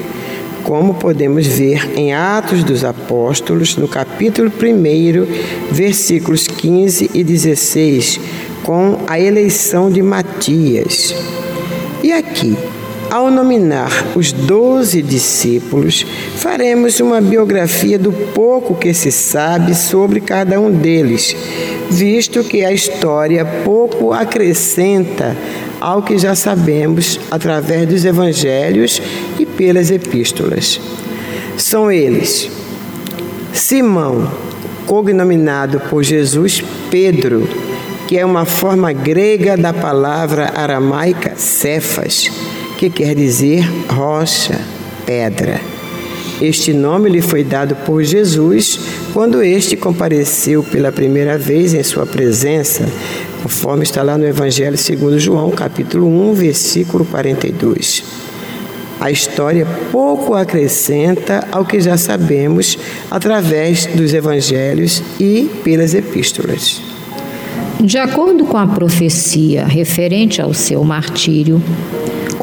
como 0.63 0.93
podemos 0.93 1.47
ver 1.47 1.97
em 1.97 2.13
Atos 2.13 2.63
dos 2.63 2.83
Apóstolos, 2.83 3.77
no 3.77 3.87
capítulo 3.87 4.49
1, 4.49 5.73
versículos 5.73 6.47
15 6.47 7.11
e 7.13 7.23
16, 7.23 8.19
com 8.63 8.99
a 9.07 9.19
eleição 9.19 9.91
de 9.91 10.01
Matias. 10.01 11.13
E 12.01 12.11
aqui, 12.11 12.57
ao 13.13 13.29
nominar 13.29 13.91
os 14.15 14.31
doze 14.31 14.99
discípulos, 15.03 16.03
faremos 16.35 16.99
uma 16.99 17.21
biografia 17.21 17.99
do 17.99 18.11
pouco 18.11 18.73
que 18.73 18.91
se 18.91 19.11
sabe 19.11 19.75
sobre 19.75 20.19
cada 20.19 20.59
um 20.59 20.71
deles, 20.71 21.35
visto 21.91 22.43
que 22.43 22.65
a 22.65 22.71
história 22.71 23.45
pouco 23.45 24.11
acrescenta 24.13 25.37
ao 25.79 26.01
que 26.01 26.17
já 26.17 26.33
sabemos 26.33 27.19
através 27.29 27.87
dos 27.87 28.03
evangelhos 28.03 28.99
e 29.37 29.45
pelas 29.45 29.91
epístolas. 29.91 30.81
São 31.55 31.91
eles: 31.91 32.49
Simão, 33.53 34.27
cognominado 34.87 35.79
por 35.81 36.01
Jesus 36.01 36.63
Pedro, 36.89 37.47
que 38.07 38.17
é 38.17 38.25
uma 38.25 38.45
forma 38.45 38.91
grega 38.91 39.55
da 39.55 39.71
palavra 39.71 40.51
aramaica 40.55 41.35
Cefas, 41.35 42.31
que 42.83 42.89
quer 42.89 43.15
dizer 43.15 43.63
rocha, 43.87 44.59
pedra. 45.05 45.61
Este 46.41 46.73
nome 46.73 47.09
lhe 47.09 47.21
foi 47.21 47.41
dado 47.41 47.75
por 47.85 48.03
Jesus 48.03 48.77
quando 49.13 49.41
este 49.41 49.77
compareceu 49.77 50.61
pela 50.63 50.91
primeira 50.91 51.37
vez 51.37 51.73
em 51.73 51.81
sua 51.81 52.05
presença, 52.05 52.85
conforme 53.41 53.83
está 53.83 54.03
lá 54.03 54.17
no 54.17 54.25
Evangelho 54.25 54.77
segundo 54.77 55.17
João, 55.17 55.49
capítulo 55.51 56.05
1, 56.31 56.33
versículo 56.33 57.05
42. 57.05 58.03
A 58.99 59.09
história 59.09 59.65
pouco 59.89 60.33
acrescenta 60.33 61.47
ao 61.53 61.63
que 61.63 61.79
já 61.79 61.95
sabemos 61.95 62.77
através 63.09 63.85
dos 63.85 64.13
evangelhos 64.13 65.01
e 65.17 65.49
pelas 65.63 65.93
epístolas. 65.93 66.81
De 67.79 67.97
acordo 67.97 68.45
com 68.45 68.57
a 68.57 68.67
profecia 68.67 69.65
referente 69.65 70.41
ao 70.41 70.53
seu 70.53 70.83
martírio, 70.83 71.61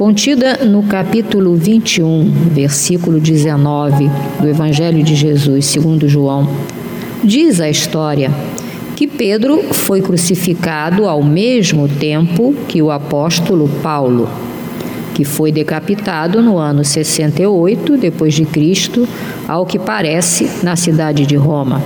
contida 0.00 0.64
no 0.64 0.82
capítulo 0.84 1.54
21, 1.54 2.32
versículo 2.54 3.20
19 3.20 4.10
do 4.40 4.48
Evangelho 4.48 5.02
de 5.02 5.14
Jesus, 5.14 5.66
segundo 5.66 6.08
João, 6.08 6.48
diz 7.22 7.60
a 7.60 7.68
história 7.68 8.32
que 8.96 9.06
Pedro 9.06 9.62
foi 9.74 10.00
crucificado 10.00 11.06
ao 11.06 11.22
mesmo 11.22 11.86
tempo 11.86 12.54
que 12.66 12.80
o 12.80 12.90
apóstolo 12.90 13.68
Paulo 13.82 14.26
que 15.12 15.22
foi 15.22 15.52
decapitado 15.52 16.40
no 16.40 16.56
ano 16.56 16.82
68 16.82 17.98
depois 17.98 18.32
de 18.32 18.46
Cristo, 18.46 19.06
ao 19.46 19.66
que 19.66 19.78
parece, 19.78 20.48
na 20.62 20.76
cidade 20.76 21.26
de 21.26 21.36
Roma. 21.36 21.82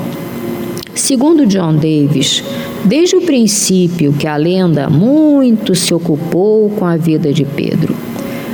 Segundo 0.94 1.44
John 1.44 1.74
Davis, 1.74 2.44
desde 2.85 3.16
o 3.16 3.23
princípio 3.23 4.12
que 4.12 4.27
a 4.27 4.37
lenda 4.37 4.88
muito 4.88 5.75
se 5.75 5.92
ocupou 5.94 6.70
com 6.70 6.85
a 6.85 6.97
vida 6.97 7.33
de 7.33 7.44
Pedro. 7.44 7.94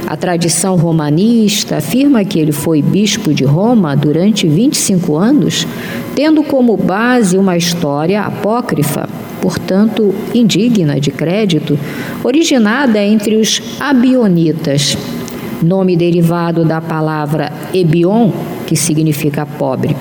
A 0.07 0.16
tradição 0.16 0.77
romanista 0.77 1.77
afirma 1.77 2.25
que 2.25 2.38
ele 2.38 2.53
foi 2.53 2.83
bispo 2.83 3.33
de 3.33 3.45
Roma 3.45 3.97
durante 3.97 4.49
25 4.49 5.16
anos, 5.16 5.66
tendo 6.14 6.43
como 6.43 6.77
base 6.77 7.38
uma 7.38 7.57
história 7.57 8.23
apócrifa 8.23 9.09
portanto 9.40 10.14
indigna 10.35 11.01
de 11.01 11.11
crédito, 11.11 11.79
originada 12.23 13.03
entre 13.03 13.37
os 13.37 13.62
abionitas, 13.81 14.97
nome 15.62 15.97
derivado 15.97 16.64
da 16.64 16.81
palavra 16.81 17.53
ebion, 17.73 18.31
que 18.66 18.77
significa 18.77 19.47
pobre. 19.47 19.97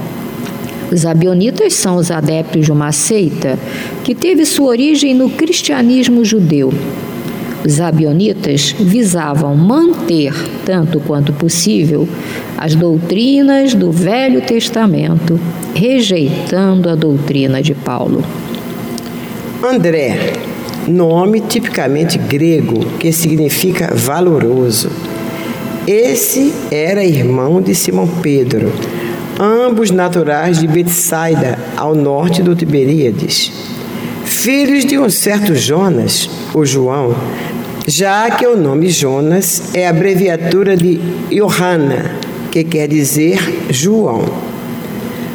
Os 0.92 1.06
abionitas 1.06 1.74
são 1.74 1.98
os 1.98 2.10
adeptos 2.10 2.66
de 2.66 2.72
uma 2.72 2.92
seita 2.92 3.60
que 4.04 4.16
teve 4.16 4.46
sua 4.46 4.70
origem 4.70 5.14
no 5.14 5.30
cristianismo 5.30 6.26
judeu. 6.26 6.74
Os 7.66 7.80
abionitas 7.82 8.74
visavam 8.80 9.56
manter, 9.56 10.34
tanto 10.66 11.00
quanto 11.02 11.34
possível, 11.34 12.08
as 12.58 12.74
doutrinas 12.74 13.74
do 13.76 13.92
Velho 13.92 14.42
Testamento, 14.42 15.40
rejeitando 15.76 16.90
a 16.90 16.96
doutrina 16.96 17.62
de 17.62 17.76
Paulo. 17.76 18.24
André, 19.62 20.34
nome 20.88 21.42
tipicamente 21.42 22.18
grego 22.18 22.80
que 22.98 23.12
significa 23.12 23.94
valoroso. 23.94 24.90
Esse 25.86 26.54
era 26.72 27.04
irmão 27.04 27.62
de 27.62 27.76
Simão 27.76 28.08
Pedro, 28.22 28.72
ambos 29.40 29.90
naturais 29.90 30.60
de 30.60 30.68
Betsaida, 30.68 31.58
ao 31.78 31.96
norte 31.96 32.44
do 32.44 32.54
Tiberíades, 32.54 33.52
filhos 34.26 34.84
de 34.84 35.00
um 35.00 35.10
certo 35.10 35.56
Jonas, 35.56 36.30
o 36.54 36.66
João, 36.66 37.16
já 37.88 38.30
que 38.30 38.46
o 38.46 38.58
nome 38.58 38.90
Jonas 38.90 39.74
é 39.74 39.88
abreviatura 39.88 40.76
de 40.76 41.00
Johanna, 41.32 42.12
que 42.52 42.66
quer 42.66 42.90
dizer 42.90 43.40
João. 43.70 44.26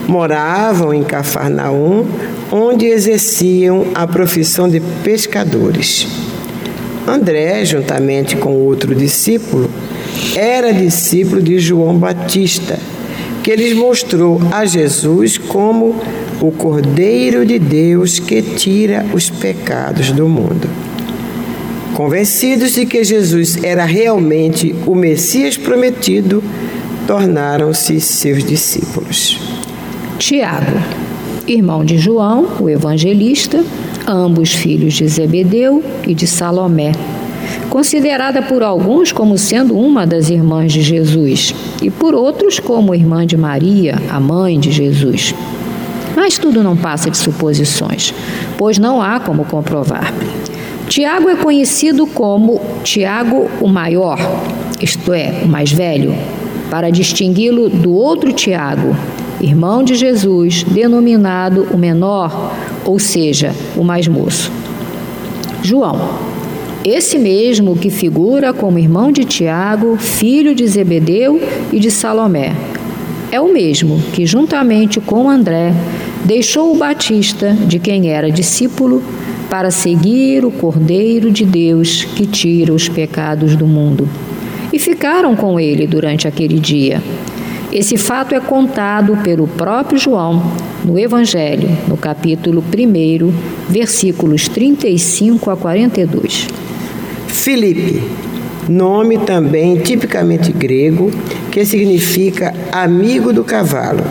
Moravam 0.07 0.93
em 0.93 1.03
Cafarnaum, 1.03 2.07
onde 2.53 2.85
exerciam 2.85 3.87
a 3.95 4.07
profissão 4.07 4.69
de 4.69 4.81
pescadores. 5.03 6.07
André, 7.09 7.65
juntamente 7.65 8.37
com 8.37 8.53
outro 8.53 8.95
discípulo, 8.95 9.71
era 10.37 10.75
discípulo 10.75 11.41
de 11.41 11.59
João 11.59 11.97
Batista, 11.97 12.79
que 13.45 13.55
lhes 13.55 13.77
mostrou 13.77 14.41
a 14.51 14.65
Jesus 14.65 15.37
como 15.37 15.95
o 16.41 16.51
Cordeiro 16.51 17.45
de 17.45 17.59
Deus 17.59 18.19
que 18.19 18.41
tira 18.41 19.05
os 19.13 19.29
pecados 19.29 20.11
do 20.13 20.27
mundo. 20.27 20.67
Convencidos 21.93 22.73
de 22.73 22.87
que 22.87 23.05
Jesus 23.05 23.63
era 23.63 23.85
realmente 23.85 24.75
o 24.87 24.95
Messias 24.95 25.59
prometido, 25.59 26.43
tornaram-se 27.07 28.01
seus 28.01 28.43
discípulos. 28.43 29.39
Tiago, 30.19 30.81
irmão 31.47 31.85
de 31.85 31.99
João, 31.99 32.49
o 32.59 32.71
evangelista, 32.71 33.63
ambos 34.07 34.55
filhos 34.55 34.95
de 34.95 35.07
Zebedeu 35.07 35.85
e 36.07 36.15
de 36.15 36.27
Salomé, 36.27 36.93
considerada 37.71 38.43
por 38.43 38.63
alguns 38.63 39.13
como 39.13 39.37
sendo 39.39 39.77
uma 39.77 40.07
das 40.07 40.31
irmãs 40.31 40.73
de 40.73 40.83
Jesus 40.83 41.55
e 41.83 41.91
por 41.91 42.15
outros 42.15 42.59
como 42.59 42.95
irmã 42.95 43.27
de 43.27 43.37
Maria, 43.37 44.01
a 44.11 44.21
mãe 44.21 44.59
de 44.59 44.71
Jesus. 44.71 45.35
Mas 46.17 46.39
tudo 46.39 46.63
não 46.63 46.77
passa 46.77 47.11
de 47.11 47.17
suposições, 47.17 48.15
pois 48.57 48.79
não 48.79 49.03
há 49.03 49.19
como 49.19 49.45
comprovar. 49.45 50.13
Tiago 50.89 51.29
é 51.29 51.37
conhecido 51.37 52.07
como 52.07 52.61
Tiago 52.83 53.49
o 53.61 53.67
Maior, 53.67 54.19
isto 54.81 55.13
é, 55.13 55.41
o 55.43 55.49
mais 55.49 55.73
velho, 55.73 56.15
para 56.71 56.91
distingui-lo 56.91 57.69
do 57.69 57.93
outro 57.93 58.33
Tiago, 58.33 58.95
irmão 59.41 59.83
de 59.83 59.95
Jesus, 59.95 60.63
denominado 60.63 61.67
o 61.73 61.79
menor, 61.79 62.53
ou 62.85 62.99
seja, 62.99 63.55
o 63.77 63.83
mais 63.83 64.07
moço. 64.07 64.53
João, 65.63 65.99
esse 66.85 67.19
mesmo 67.19 67.75
que 67.75 67.89
figura 67.89 68.53
como 68.53 68.79
irmão 68.79 69.11
de 69.11 69.25
Tiago, 69.25 69.97
filho 69.97 70.55
de 70.55 70.67
Zebedeu 70.67 71.41
e 71.73 71.81
de 71.81 71.91
Salomé, 71.91 72.55
é 73.33 73.41
o 73.41 73.51
mesmo 73.51 73.99
que, 74.13 74.27
juntamente 74.27 75.01
com 75.01 75.31
André, 75.31 75.73
deixou 76.27 76.75
o 76.75 76.77
Batista, 76.77 77.53
de 77.53 77.79
quem 77.79 78.11
era 78.11 78.31
discípulo, 78.31 79.03
para 79.49 79.71
seguir 79.71 80.45
o 80.45 80.51
Cordeiro 80.51 81.31
de 81.31 81.47
Deus 81.47 82.05
que 82.05 82.27
tira 82.27 82.75
os 82.75 82.87
pecados 82.87 83.57
do 83.57 83.67
mundo. 83.67 84.07
E 84.71 84.79
ficaram 84.79 85.35
com 85.35 85.59
ele 85.59 85.87
durante 85.87 86.29
aquele 86.29 86.61
dia. 86.61 87.03
Esse 87.73 87.97
fato 87.97 88.35
é 88.35 88.41
contado 88.41 89.17
pelo 89.25 89.49
próprio 89.49 89.99
João 89.99 90.53
no 90.85 90.99
Evangelho, 90.99 91.71
no 91.89 91.97
capítulo 91.97 92.63
1, 92.63 93.33
versículos 93.71 94.49
35 94.49 95.51
a 95.51 95.57
42. 95.57 96.47
Filipe, 97.35 98.01
nome 98.69 99.19
também 99.19 99.77
tipicamente 99.77 100.53
grego, 100.53 101.11
que 101.51 101.65
significa 101.65 102.55
amigo 102.71 103.33
do 103.33 103.43
cavalo. 103.43 104.05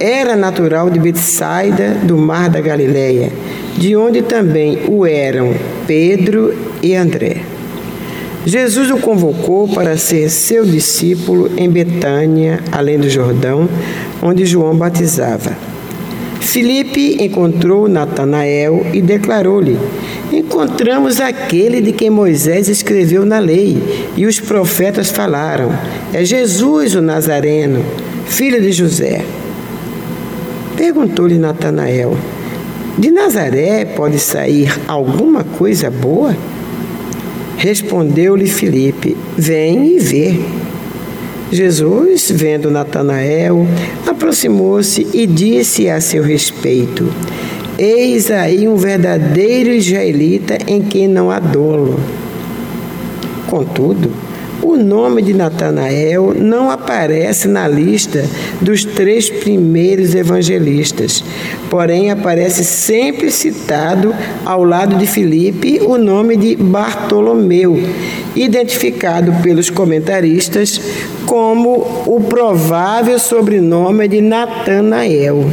Era 0.00 0.34
natural 0.34 0.90
de 0.90 0.98
Betsaida, 0.98 1.90
do 2.02 2.16
mar 2.16 2.48
da 2.48 2.60
Galileia, 2.60 3.30
de 3.76 3.94
onde 3.94 4.22
também 4.22 4.80
o 4.88 5.06
eram 5.06 5.54
Pedro 5.86 6.54
e 6.82 6.94
André. 6.94 7.42
Jesus 8.46 8.90
o 8.90 8.98
convocou 8.98 9.68
para 9.68 9.96
ser 9.96 10.28
seu 10.28 10.64
discípulo 10.64 11.50
em 11.56 11.70
Betânia, 11.70 12.60
além 12.72 12.98
do 12.98 13.08
Jordão, 13.08 13.68
onde 14.22 14.44
João 14.44 14.76
batizava. 14.76 15.56
Filipe 16.40 17.22
encontrou 17.22 17.88
Natanael 17.88 18.86
e 18.92 19.00
declarou-lhe: 19.00 19.78
Encontramos 20.32 21.20
aquele 21.20 21.80
de 21.80 21.92
quem 21.92 22.10
Moisés 22.10 22.68
escreveu 22.68 23.24
na 23.24 23.38
lei 23.38 23.78
e 24.16 24.26
os 24.26 24.40
profetas 24.40 25.10
falaram. 25.10 25.70
É 26.12 26.24
Jesus 26.24 26.94
o 26.94 27.00
Nazareno, 27.00 27.84
filho 28.26 28.60
de 28.60 28.72
José. 28.72 29.24
Perguntou-lhe 30.76 31.38
Natanael: 31.38 32.16
De 32.98 33.10
Nazaré 33.10 33.84
pode 33.84 34.18
sair 34.18 34.72
alguma 34.88 35.44
coisa 35.44 35.90
boa? 35.90 36.36
Respondeu-lhe 37.56 38.46
Filipe: 38.46 39.16
Vem 39.36 39.96
e 39.96 39.98
vê. 39.98 40.40
Jesus, 41.52 42.32
vendo 42.34 42.70
Natanael, 42.70 43.66
aproximou-se 44.06 45.06
e 45.12 45.26
disse 45.26 45.88
a 45.88 46.00
seu 46.00 46.22
respeito: 46.22 47.08
Eis 47.78 48.30
aí 48.30 48.68
um 48.68 48.76
verdadeiro 48.76 49.70
israelita 49.70 50.58
em 50.66 50.80
quem 50.82 51.08
não 51.08 51.30
há 51.30 51.40
dolo. 51.40 51.98
Contudo, 53.48 54.10
O 54.64 54.76
nome 54.76 55.20
de 55.20 55.34
Natanael 55.34 56.32
não 56.34 56.70
aparece 56.70 57.46
na 57.46 57.68
lista 57.68 58.24
dos 58.62 58.82
três 58.82 59.28
primeiros 59.28 60.14
evangelistas, 60.14 61.22
porém 61.68 62.10
aparece 62.10 62.64
sempre 62.64 63.30
citado 63.30 64.14
ao 64.42 64.64
lado 64.64 64.96
de 64.96 65.06
Filipe 65.06 65.80
o 65.82 65.98
nome 65.98 66.34
de 66.38 66.56
Bartolomeu, 66.56 67.78
identificado 68.34 69.34
pelos 69.42 69.68
comentaristas 69.68 70.80
como 71.26 72.04
o 72.06 72.22
provável 72.26 73.18
sobrenome 73.18 74.08
de 74.08 74.22
Natanael. 74.22 75.44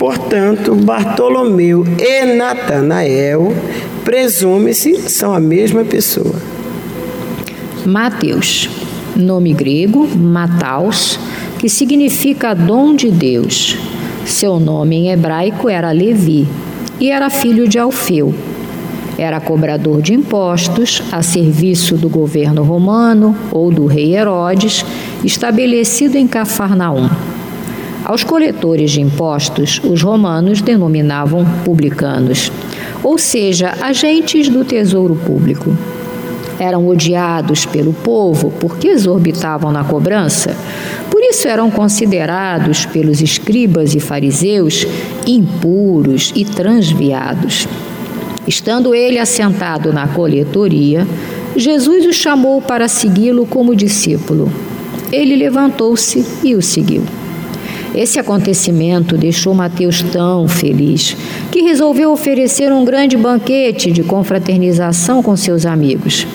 Portanto, 0.00 0.74
Bartolomeu 0.74 1.84
e 1.98 2.24
Natanael, 2.24 3.54
presume-se, 4.02 4.94
são 5.10 5.34
a 5.34 5.38
mesma 5.38 5.84
pessoa. 5.84 6.36
Mateus, 7.84 8.70
nome 9.14 9.52
grego, 9.52 10.08
Mataus, 10.08 11.20
que 11.58 11.68
significa 11.68 12.54
dom 12.54 12.94
de 12.94 13.10
Deus. 13.10 13.76
Seu 14.24 14.58
nome 14.58 14.96
em 14.96 15.10
hebraico 15.10 15.68
era 15.68 15.92
Levi 15.92 16.48
e 16.98 17.10
era 17.10 17.28
filho 17.28 17.68
de 17.68 17.78
Alfeu. 17.78 18.34
Era 19.18 19.38
cobrador 19.38 20.00
de 20.00 20.14
impostos 20.14 21.02
a 21.12 21.20
serviço 21.20 21.98
do 21.98 22.08
governo 22.08 22.62
romano 22.62 23.36
ou 23.52 23.70
do 23.70 23.84
rei 23.84 24.16
Herodes, 24.16 24.82
estabelecido 25.22 26.16
em 26.16 26.26
Cafarnaum. 26.26 27.10
Aos 28.10 28.24
coletores 28.24 28.90
de 28.90 29.00
impostos, 29.00 29.80
os 29.84 30.02
romanos 30.02 30.60
denominavam 30.60 31.46
publicanos, 31.64 32.50
ou 33.04 33.16
seja, 33.16 33.72
agentes 33.80 34.48
do 34.48 34.64
tesouro 34.64 35.14
público 35.14 35.72
eram 36.58 36.88
odiados 36.88 37.64
pelo 37.66 37.92
povo 37.92 38.52
porque 38.58 38.88
exorbitavam 38.88 39.70
na 39.70 39.84
cobrança. 39.84 40.56
Por 41.08 41.22
isso 41.22 41.46
eram 41.46 41.70
considerados 41.70 42.84
pelos 42.84 43.20
escribas 43.20 43.94
e 43.94 44.00
fariseus 44.00 44.84
impuros 45.24 46.32
e 46.34 46.44
transviados. 46.44 47.68
Estando 48.44 48.92
ele 48.92 49.20
assentado 49.20 49.92
na 49.92 50.08
coletoria, 50.08 51.06
Jesus 51.54 52.04
o 52.06 52.12
chamou 52.12 52.60
para 52.60 52.88
segui-lo 52.88 53.46
como 53.46 53.76
discípulo. 53.76 54.52
Ele 55.12 55.36
levantou-se 55.36 56.26
e 56.42 56.56
o 56.56 56.60
seguiu. 56.60 57.04
Esse 57.94 58.20
acontecimento 58.20 59.18
deixou 59.18 59.52
Mateus 59.52 60.02
tão 60.02 60.46
feliz 60.46 61.16
que 61.50 61.62
resolveu 61.62 62.12
oferecer 62.12 62.72
um 62.72 62.84
grande 62.84 63.16
banquete 63.16 63.90
de 63.90 64.02
confraternização 64.04 65.22
com 65.22 65.36
seus 65.36 65.66
amigos. 65.66 66.26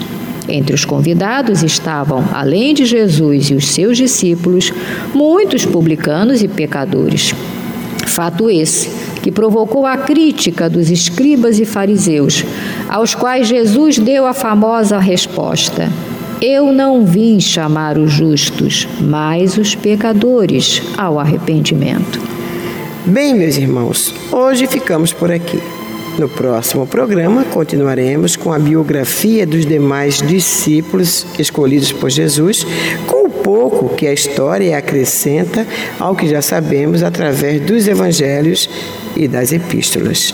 Entre 0.48 0.76
os 0.76 0.86
convidados 0.86 1.64
estavam, 1.64 2.24
além 2.34 2.74
de 2.74 2.86
Jesus 2.86 3.50
e 3.50 3.56
os 3.56 3.68
seus 3.68 3.98
discípulos, 3.98 4.72
muitos 5.14 5.66
publicanos 5.66 6.44
e 6.44 6.48
pecadores. 6.48 7.34
Fato 8.06 8.50
esse 8.50 8.90
que 9.24 9.32
provocou 9.32 9.86
a 9.86 9.98
crítica 9.98 10.70
dos 10.70 10.92
escribas 10.92 11.60
e 11.60 11.66
fariseus, 11.66 12.44
aos 12.88 13.16
quais 13.16 13.48
Jesus 13.48 13.98
deu 13.98 14.28
a 14.28 14.34
famosa 14.34 15.00
resposta: 15.00 15.90
Eu 16.42 16.72
não 16.74 17.06
vim 17.06 17.40
chamar 17.40 17.98
os 17.98 18.12
justos, 18.12 18.88
mas 19.00 19.58
os 19.58 19.74
pecadores 19.74 20.82
ao 20.98 21.18
arrependimento. 21.18 22.20
Bem, 23.06 23.34
meus 23.34 23.58
irmãos, 23.58 24.14
hoje 24.32 24.68
ficamos 24.68 25.14
por 25.14 25.32
aqui. 25.32 25.62
No 26.20 26.28
próximo 26.28 26.86
programa, 26.88 27.44
continuaremos 27.46 28.36
com 28.36 28.52
a 28.52 28.60
biografia 28.60 29.46
dos 29.46 29.66
demais 29.66 30.22
discípulos 30.22 31.26
escolhidos 31.40 31.92
por 31.92 32.10
Jesus, 32.10 32.66
com 33.08 33.28
o 33.28 33.30
pouco 33.30 33.96
que 33.96 34.08
a 34.08 34.14
história 34.14 34.78
acrescenta 34.78 35.66
ao 36.00 36.16
que 36.16 36.28
já 36.28 36.42
sabemos 36.42 37.04
através 37.04 37.62
dos 37.62 37.88
evangelhos 37.88 38.70
e 39.16 39.28
das 39.28 39.52
epístolas. 39.52 40.34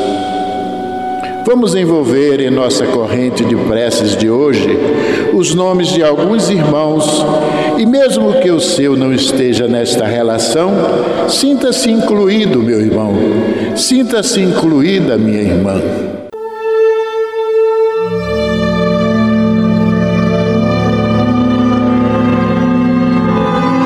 Vamos 1.45 1.75
envolver 1.75 2.39
em 2.39 2.49
nossa 2.49 2.85
corrente 2.85 3.43
de 3.43 3.55
preces 3.55 4.15
de 4.15 4.29
hoje 4.29 4.77
os 5.33 5.53
nomes 5.55 5.87
de 5.89 6.03
alguns 6.03 6.49
irmãos 6.49 7.25
e, 7.77 7.85
mesmo 7.85 8.33
que 8.41 8.51
o 8.51 8.59
seu 8.59 8.95
não 8.95 9.13
esteja 9.13 9.67
nesta 9.67 10.05
relação, 10.05 10.71
sinta-se 11.27 11.89
incluído, 11.89 12.61
meu 12.61 12.79
irmão, 12.79 13.13
sinta-se 13.75 14.39
incluída, 14.39 15.17
minha 15.17 15.41
irmã. 15.41 15.81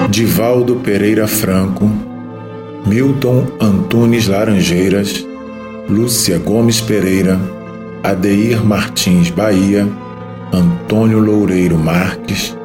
Divaldo 0.09 0.77
Pereira 0.77 1.27
Franco 1.27 1.89
Milton 2.85 3.47
Antunes 3.59 4.27
Laranjeiras, 4.27 5.25
Lúcia 5.87 6.39
Gomes 6.39 6.81
Pereira, 6.81 7.39
Adeir 8.03 8.65
Martins 8.65 9.29
Bahia, 9.29 9.87
Antônio 10.51 11.19
Loureiro 11.19 11.77
Marques, 11.77 12.57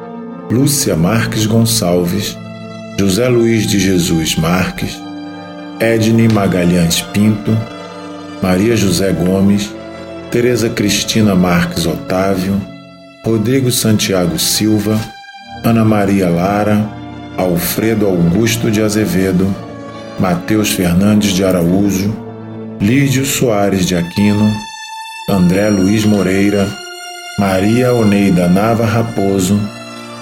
Lúcia 0.49 0.95
Marques 0.95 1.45
Gonçalves, 1.45 2.35
José 2.99 3.27
Luiz 3.27 3.67
de 3.67 3.79
Jesus 3.79 4.35
Marques, 4.37 4.99
Edne 5.79 6.27
Magalhães 6.29 7.01
Pinto, 7.13 7.55
Maria 8.41 8.75
José 8.75 9.11
Gomes, 9.11 9.71
Tereza 10.31 10.67
Cristina 10.69 11.35
Marques 11.35 11.85
Otávio, 11.85 12.59
Rodrigo 13.23 13.71
Santiago 13.71 14.39
Silva, 14.39 14.99
Ana 15.63 15.85
Maria 15.85 16.27
Lara, 16.27 16.89
Alfredo 17.37 18.07
Augusto 18.07 18.71
de 18.71 18.81
Azevedo, 18.81 19.45
Mateus 20.19 20.71
Fernandes 20.71 21.33
de 21.33 21.43
Araújo, 21.43 22.30
Lídio 22.81 23.23
Soares 23.23 23.85
de 23.85 23.95
Aquino, 23.95 24.51
André 25.29 25.69
Luiz 25.69 26.03
Moreira, 26.03 26.67
Maria 27.37 27.93
Oneida 27.93 28.47
Nava 28.47 28.87
Raposo, 28.87 29.61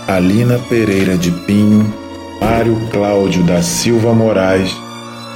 Alina 0.05 0.59
Pereira 0.67 1.17
de 1.17 1.31
Pinho, 1.31 1.93
Mário 2.41 2.75
Cláudio 2.91 3.43
da 3.43 3.61
Silva 3.61 4.13
Moraes, 4.13 4.75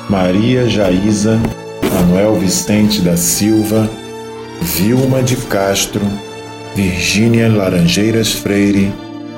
Maria 0.10 0.68
Jaísa, 0.68 1.40
Manuel 1.94 2.36
Vicente 2.36 3.00
da 3.00 3.16
Silva, 3.16 3.90
Vilma 4.62 5.24
de 5.24 5.38
Castro, 5.38 6.06
Virgínia 6.76 7.48
Laranjeiras 7.48 8.34
Freire 8.34 8.92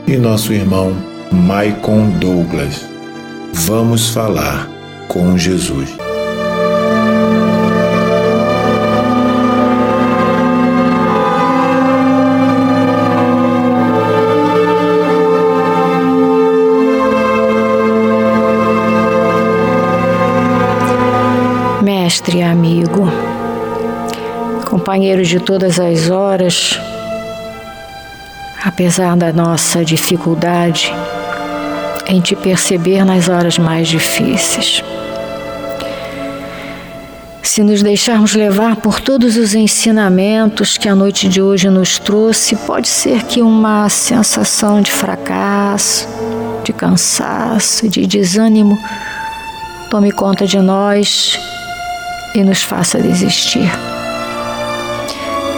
e 0.07 0.17
nosso 0.17 0.51
irmão 0.51 0.97
Maicon 1.31 2.09
Douglas. 2.19 2.83
Vamos 3.53 4.09
falar 4.09 4.67
com 5.07 5.37
Jesus. 5.37 6.04
Mestre 22.15 22.37
e 22.37 22.43
amigo, 22.43 23.11
companheiro 24.69 25.21
de 25.21 25.37
todas 25.37 25.81
as 25.81 26.09
horas, 26.09 26.79
apesar 28.63 29.17
da 29.17 29.33
nossa 29.33 29.83
dificuldade 29.83 30.93
em 32.07 32.21
te 32.21 32.33
perceber 32.33 33.03
nas 33.03 33.27
horas 33.27 33.57
mais 33.57 33.89
difíceis. 33.89 34.81
Se 37.43 37.61
nos 37.61 37.83
deixarmos 37.83 38.33
levar 38.33 38.77
por 38.77 39.01
todos 39.01 39.35
os 39.35 39.53
ensinamentos 39.53 40.77
que 40.77 40.87
a 40.87 40.95
noite 40.95 41.27
de 41.27 41.41
hoje 41.41 41.69
nos 41.69 41.99
trouxe, 41.99 42.55
pode 42.55 42.87
ser 42.87 43.23
que 43.23 43.41
uma 43.41 43.89
sensação 43.89 44.79
de 44.79 44.89
fracasso, 44.89 46.07
de 46.63 46.71
cansaço, 46.71 47.89
de 47.89 48.07
desânimo 48.07 48.79
tome 49.89 50.13
conta 50.13 50.47
de 50.47 50.61
nós 50.61 51.37
e 52.35 52.43
nos 52.43 52.61
faça 52.61 52.99
desistir. 52.99 53.71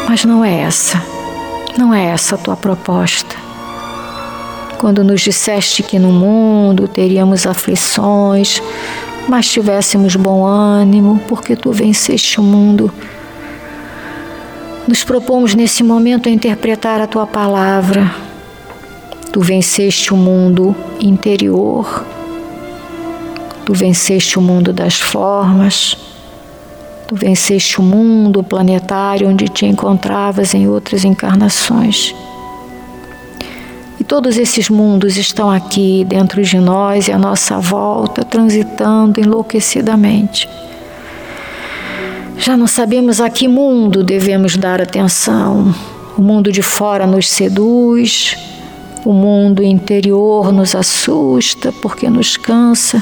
Mas 0.07 0.23
não 0.23 0.45
é 0.45 0.61
essa, 0.61 1.03
não 1.77 1.93
é 1.93 2.05
essa 2.05 2.35
a 2.35 2.37
tua 2.37 2.55
proposta. 2.55 3.35
Quando 4.77 5.03
nos 5.03 5.21
disseste 5.21 5.81
que 5.81 5.97
no 5.97 6.11
mundo 6.11 6.87
teríamos 6.87 7.47
aflições, 7.47 8.61
mas 9.27 9.47
tivéssemos 9.47 10.15
bom 10.15 10.45
ânimo, 10.45 11.19
porque 11.27 11.55
tu 11.55 11.71
venceste 11.71 12.39
o 12.39 12.43
mundo. 12.43 12.93
Nos 14.87 15.03
propomos 15.03 15.55
nesse 15.55 15.83
momento 15.83 16.29
a 16.29 16.31
interpretar 16.31 17.01
a 17.01 17.07
tua 17.07 17.25
palavra. 17.25 18.09
Tu 19.31 19.41
venceste 19.41 20.13
o 20.13 20.17
mundo 20.17 20.75
interior, 20.99 22.05
tu 23.65 23.73
venceste 23.73 24.39
o 24.39 24.41
mundo 24.41 24.71
das 24.71 24.99
formas, 24.99 25.97
Tu 27.07 27.15
venceste 27.15 27.79
o 27.79 27.83
mundo 27.83 28.43
planetário 28.43 29.29
onde 29.29 29.45
te 29.45 29.65
encontravas 29.65 30.53
em 30.53 30.67
outras 30.67 31.05
encarnações. 31.05 32.13
E 33.97 34.03
todos 34.03 34.37
esses 34.37 34.69
mundos 34.69 35.15
estão 35.15 35.49
aqui 35.49 36.05
dentro 36.05 36.43
de 36.43 36.59
nós 36.59 37.07
e 37.07 37.13
à 37.13 37.17
nossa 37.17 37.59
volta, 37.59 38.25
transitando 38.25 39.21
enlouquecidamente. 39.21 40.49
Já 42.37 42.57
não 42.57 42.67
sabemos 42.67 43.21
a 43.21 43.29
que 43.29 43.47
mundo 43.47 44.03
devemos 44.03 44.57
dar 44.57 44.81
atenção. 44.81 45.73
O 46.17 46.21
mundo 46.21 46.51
de 46.51 46.61
fora 46.61 47.07
nos 47.07 47.29
seduz, 47.29 48.35
o 49.05 49.13
mundo 49.13 49.63
interior 49.63 50.51
nos 50.51 50.75
assusta 50.75 51.71
porque 51.81 52.09
nos 52.09 52.35
cansa, 52.35 53.01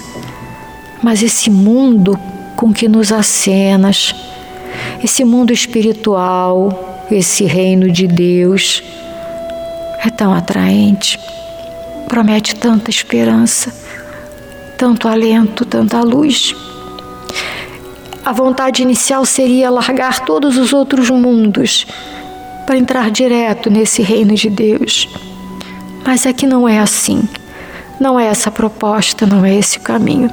mas 1.02 1.24
esse 1.24 1.50
mundo 1.50 2.20
com 2.56 2.74
que 2.74 2.88
nos 2.88 3.12
acenas, 3.12 4.16
esse 5.04 5.24
mundo 5.24 5.52
espiritual, 5.52 7.06
esse 7.12 7.44
reino 7.44 7.92
de 7.92 8.08
Deus 8.08 8.82
é 10.04 10.10
tão 10.10 10.34
atraente, 10.34 11.20
promete 12.08 12.56
tanta 12.56 12.90
esperança, 12.90 13.74
tanto 14.78 15.08
alento, 15.08 15.66
tanta 15.66 16.02
luz. 16.02 16.56
A 18.24 18.32
vontade 18.32 18.82
inicial 18.82 19.26
seria 19.26 19.70
largar 19.70 20.26
todos 20.26 20.58
os 20.58 20.74
outros 20.74 21.10
mundos 21.10 21.86
para 22.66 22.78
entrar 22.78 23.12
direto 23.12 23.70
nesse 23.70 24.02
reino 24.02 24.34
de 24.34 24.50
Deus. 24.50 25.08
Mas 26.06 26.26
aqui 26.26 26.48
não 26.48 26.68
é 26.68 26.80
assim. 26.80 27.28
Não 28.00 28.20
é 28.20 28.26
essa 28.26 28.50
a 28.50 28.52
proposta, 28.52 29.26
não 29.26 29.46
é 29.46 29.56
esse 29.56 29.78
o 29.78 29.82
caminho. 29.82 30.30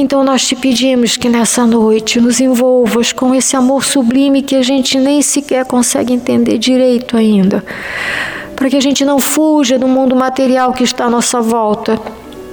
Então 0.00 0.22
nós 0.22 0.46
te 0.46 0.54
pedimos 0.54 1.16
que 1.16 1.28
nessa 1.28 1.66
noite 1.66 2.20
nos 2.20 2.38
envolvas 2.38 3.10
com 3.10 3.34
esse 3.34 3.56
amor 3.56 3.84
sublime 3.84 4.42
que 4.42 4.54
a 4.54 4.62
gente 4.62 4.96
nem 4.96 5.20
sequer 5.20 5.64
consegue 5.64 6.12
entender 6.12 6.56
direito 6.56 7.16
ainda, 7.16 7.64
para 8.54 8.70
que 8.70 8.76
a 8.76 8.80
gente 8.80 9.04
não 9.04 9.18
fuja 9.18 9.76
do 9.76 9.88
mundo 9.88 10.14
material 10.14 10.72
que 10.72 10.84
está 10.84 11.06
à 11.06 11.10
nossa 11.10 11.40
volta, 11.40 12.00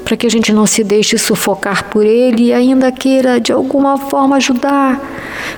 para 0.04 0.18
que 0.18 0.26
a 0.26 0.30
gente 0.30 0.52
não 0.52 0.66
se 0.66 0.84
deixe 0.84 1.20
sufocar 1.20 1.84
por 1.84 2.04
ele 2.04 2.46
e 2.46 2.54
ainda 2.54 2.92
queira 2.92 3.40
de 3.40 3.52
alguma 3.52 3.96
forma 3.96 4.38
ajudar, 4.38 5.00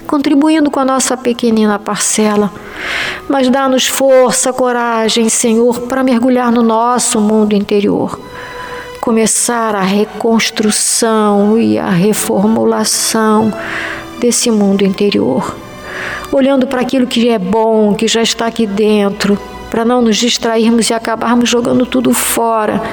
contribuindo 0.06 0.70
com 0.70 0.82
a 0.82 0.86
nossa 0.86 1.16
pequenina 1.16 1.80
parcela. 1.80 2.52
Mas 3.30 3.50
dá-nos 3.50 3.88
força, 3.88 4.52
coragem, 4.52 5.30
Senhor, 5.30 5.80
para 5.84 6.04
mergulhar 6.04 6.52
no 6.52 6.64
nosso 6.64 7.22
mundo 7.22 7.56
interior 7.56 8.20
começar 9.08 9.74
a 9.74 9.84
reconstrução 9.84 11.58
e 11.58 11.80
a 11.80 11.90
reformulação 11.90 13.54
desse 14.20 14.52
mundo 14.52 14.84
interior. 14.84 15.56
Olhando 16.30 16.68
para 16.68 16.82
aquilo 16.82 17.08
que 17.08 17.30
é 17.30 17.40
bom, 17.40 17.96
que 17.96 18.06
já 18.06 18.22
está 18.22 18.48
aqui 18.48 18.68
dentro, 18.68 19.40
para 19.70 19.86
não 19.86 20.02
nos 20.02 20.18
distrairmos 20.18 20.90
e 20.90 20.94
acabarmos 20.94 21.48
jogando 21.48 21.86
tudo 21.86 22.14
fora. 22.14 22.84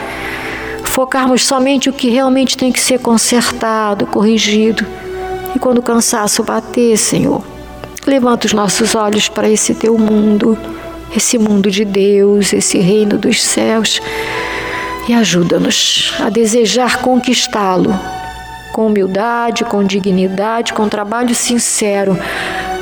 Focarmos 0.84 1.44
somente 1.44 1.90
o 1.90 1.92
que 1.92 2.08
realmente 2.10 2.56
tem 2.56 2.70
que 2.70 2.80
ser 2.80 3.00
consertado, 3.00 4.06
corrigido. 4.06 4.86
E 5.52 5.58
quando 5.58 5.78
o 5.78 5.82
cansaço 5.82 6.44
bater, 6.44 6.96
Senhor, 6.96 7.42
levanta 8.06 8.46
os 8.46 8.52
nossos 8.52 8.94
olhos 8.94 9.28
para 9.28 9.50
esse 9.50 9.74
teu 9.74 9.98
mundo, 9.98 10.56
esse 11.16 11.38
mundo 11.38 11.72
de 11.72 11.84
Deus, 11.84 12.52
esse 12.52 12.78
reino 12.78 13.18
dos 13.18 13.42
céus 13.42 14.00
e 15.09 15.12
ajuda-nos 15.12 16.14
a 16.20 16.30
desejar 16.30 16.98
conquistá-lo 16.98 17.94
com 18.74 18.88
humildade, 18.88 19.64
com 19.64 19.84
dignidade, 19.84 20.72
com 20.72 20.88
trabalho 20.88 21.32
sincero, 21.32 22.18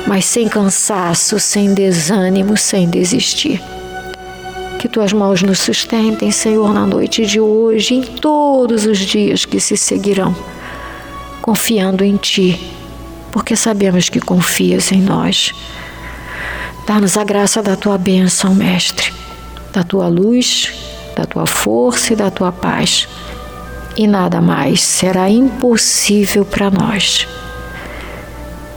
mas 0.07 0.25
sem 0.25 0.49
cansaço, 0.49 1.39
sem 1.39 1.71
desânimo, 1.71 2.57
sem 2.57 2.89
desistir. 2.89 3.61
Que 4.79 4.89
tuas 4.89 5.13
mãos 5.13 5.43
nos 5.43 5.59
sustentem, 5.59 6.31
Senhor, 6.31 6.73
na 6.73 6.87
noite 6.87 7.27
de 7.27 7.39
hoje 7.39 7.93
em 7.93 8.01
todos 8.01 8.87
os 8.87 8.97
dias 8.97 9.45
que 9.45 9.59
se 9.59 9.77
seguirão, 9.77 10.35
confiando 11.43 12.03
em 12.03 12.17
Ti, 12.17 12.59
porque 13.31 13.55
sabemos 13.55 14.09
que 14.09 14.19
confias 14.19 14.91
em 14.91 14.99
nós. 14.99 15.53
Dá-nos 16.87 17.17
a 17.17 17.23
graça 17.23 17.61
da 17.61 17.75
Tua 17.75 17.99
bênção, 17.99 18.55
Mestre, 18.55 19.13
da 19.71 19.83
Tua 19.83 20.07
luz 20.07 20.82
da 21.15 21.25
tua 21.25 21.45
força 21.45 22.13
e 22.13 22.15
da 22.15 22.29
tua 22.29 22.51
paz. 22.51 23.07
E 23.95 24.07
nada 24.07 24.41
mais 24.41 24.81
será 24.81 25.29
impossível 25.29 26.43
para 26.43 26.69
nós. 26.69 27.27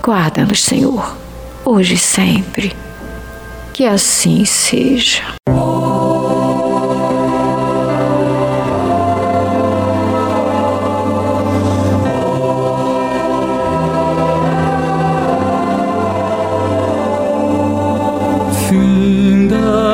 Guarda-nos, 0.03 0.63
Senhor, 0.63 1.17
hoje 1.65 1.95
e 1.95 1.99
sempre. 1.99 2.77
Que 3.73 3.85
assim 3.85 4.45
seja. 4.45 5.23
Fim 18.69 19.49
da. 19.49 19.87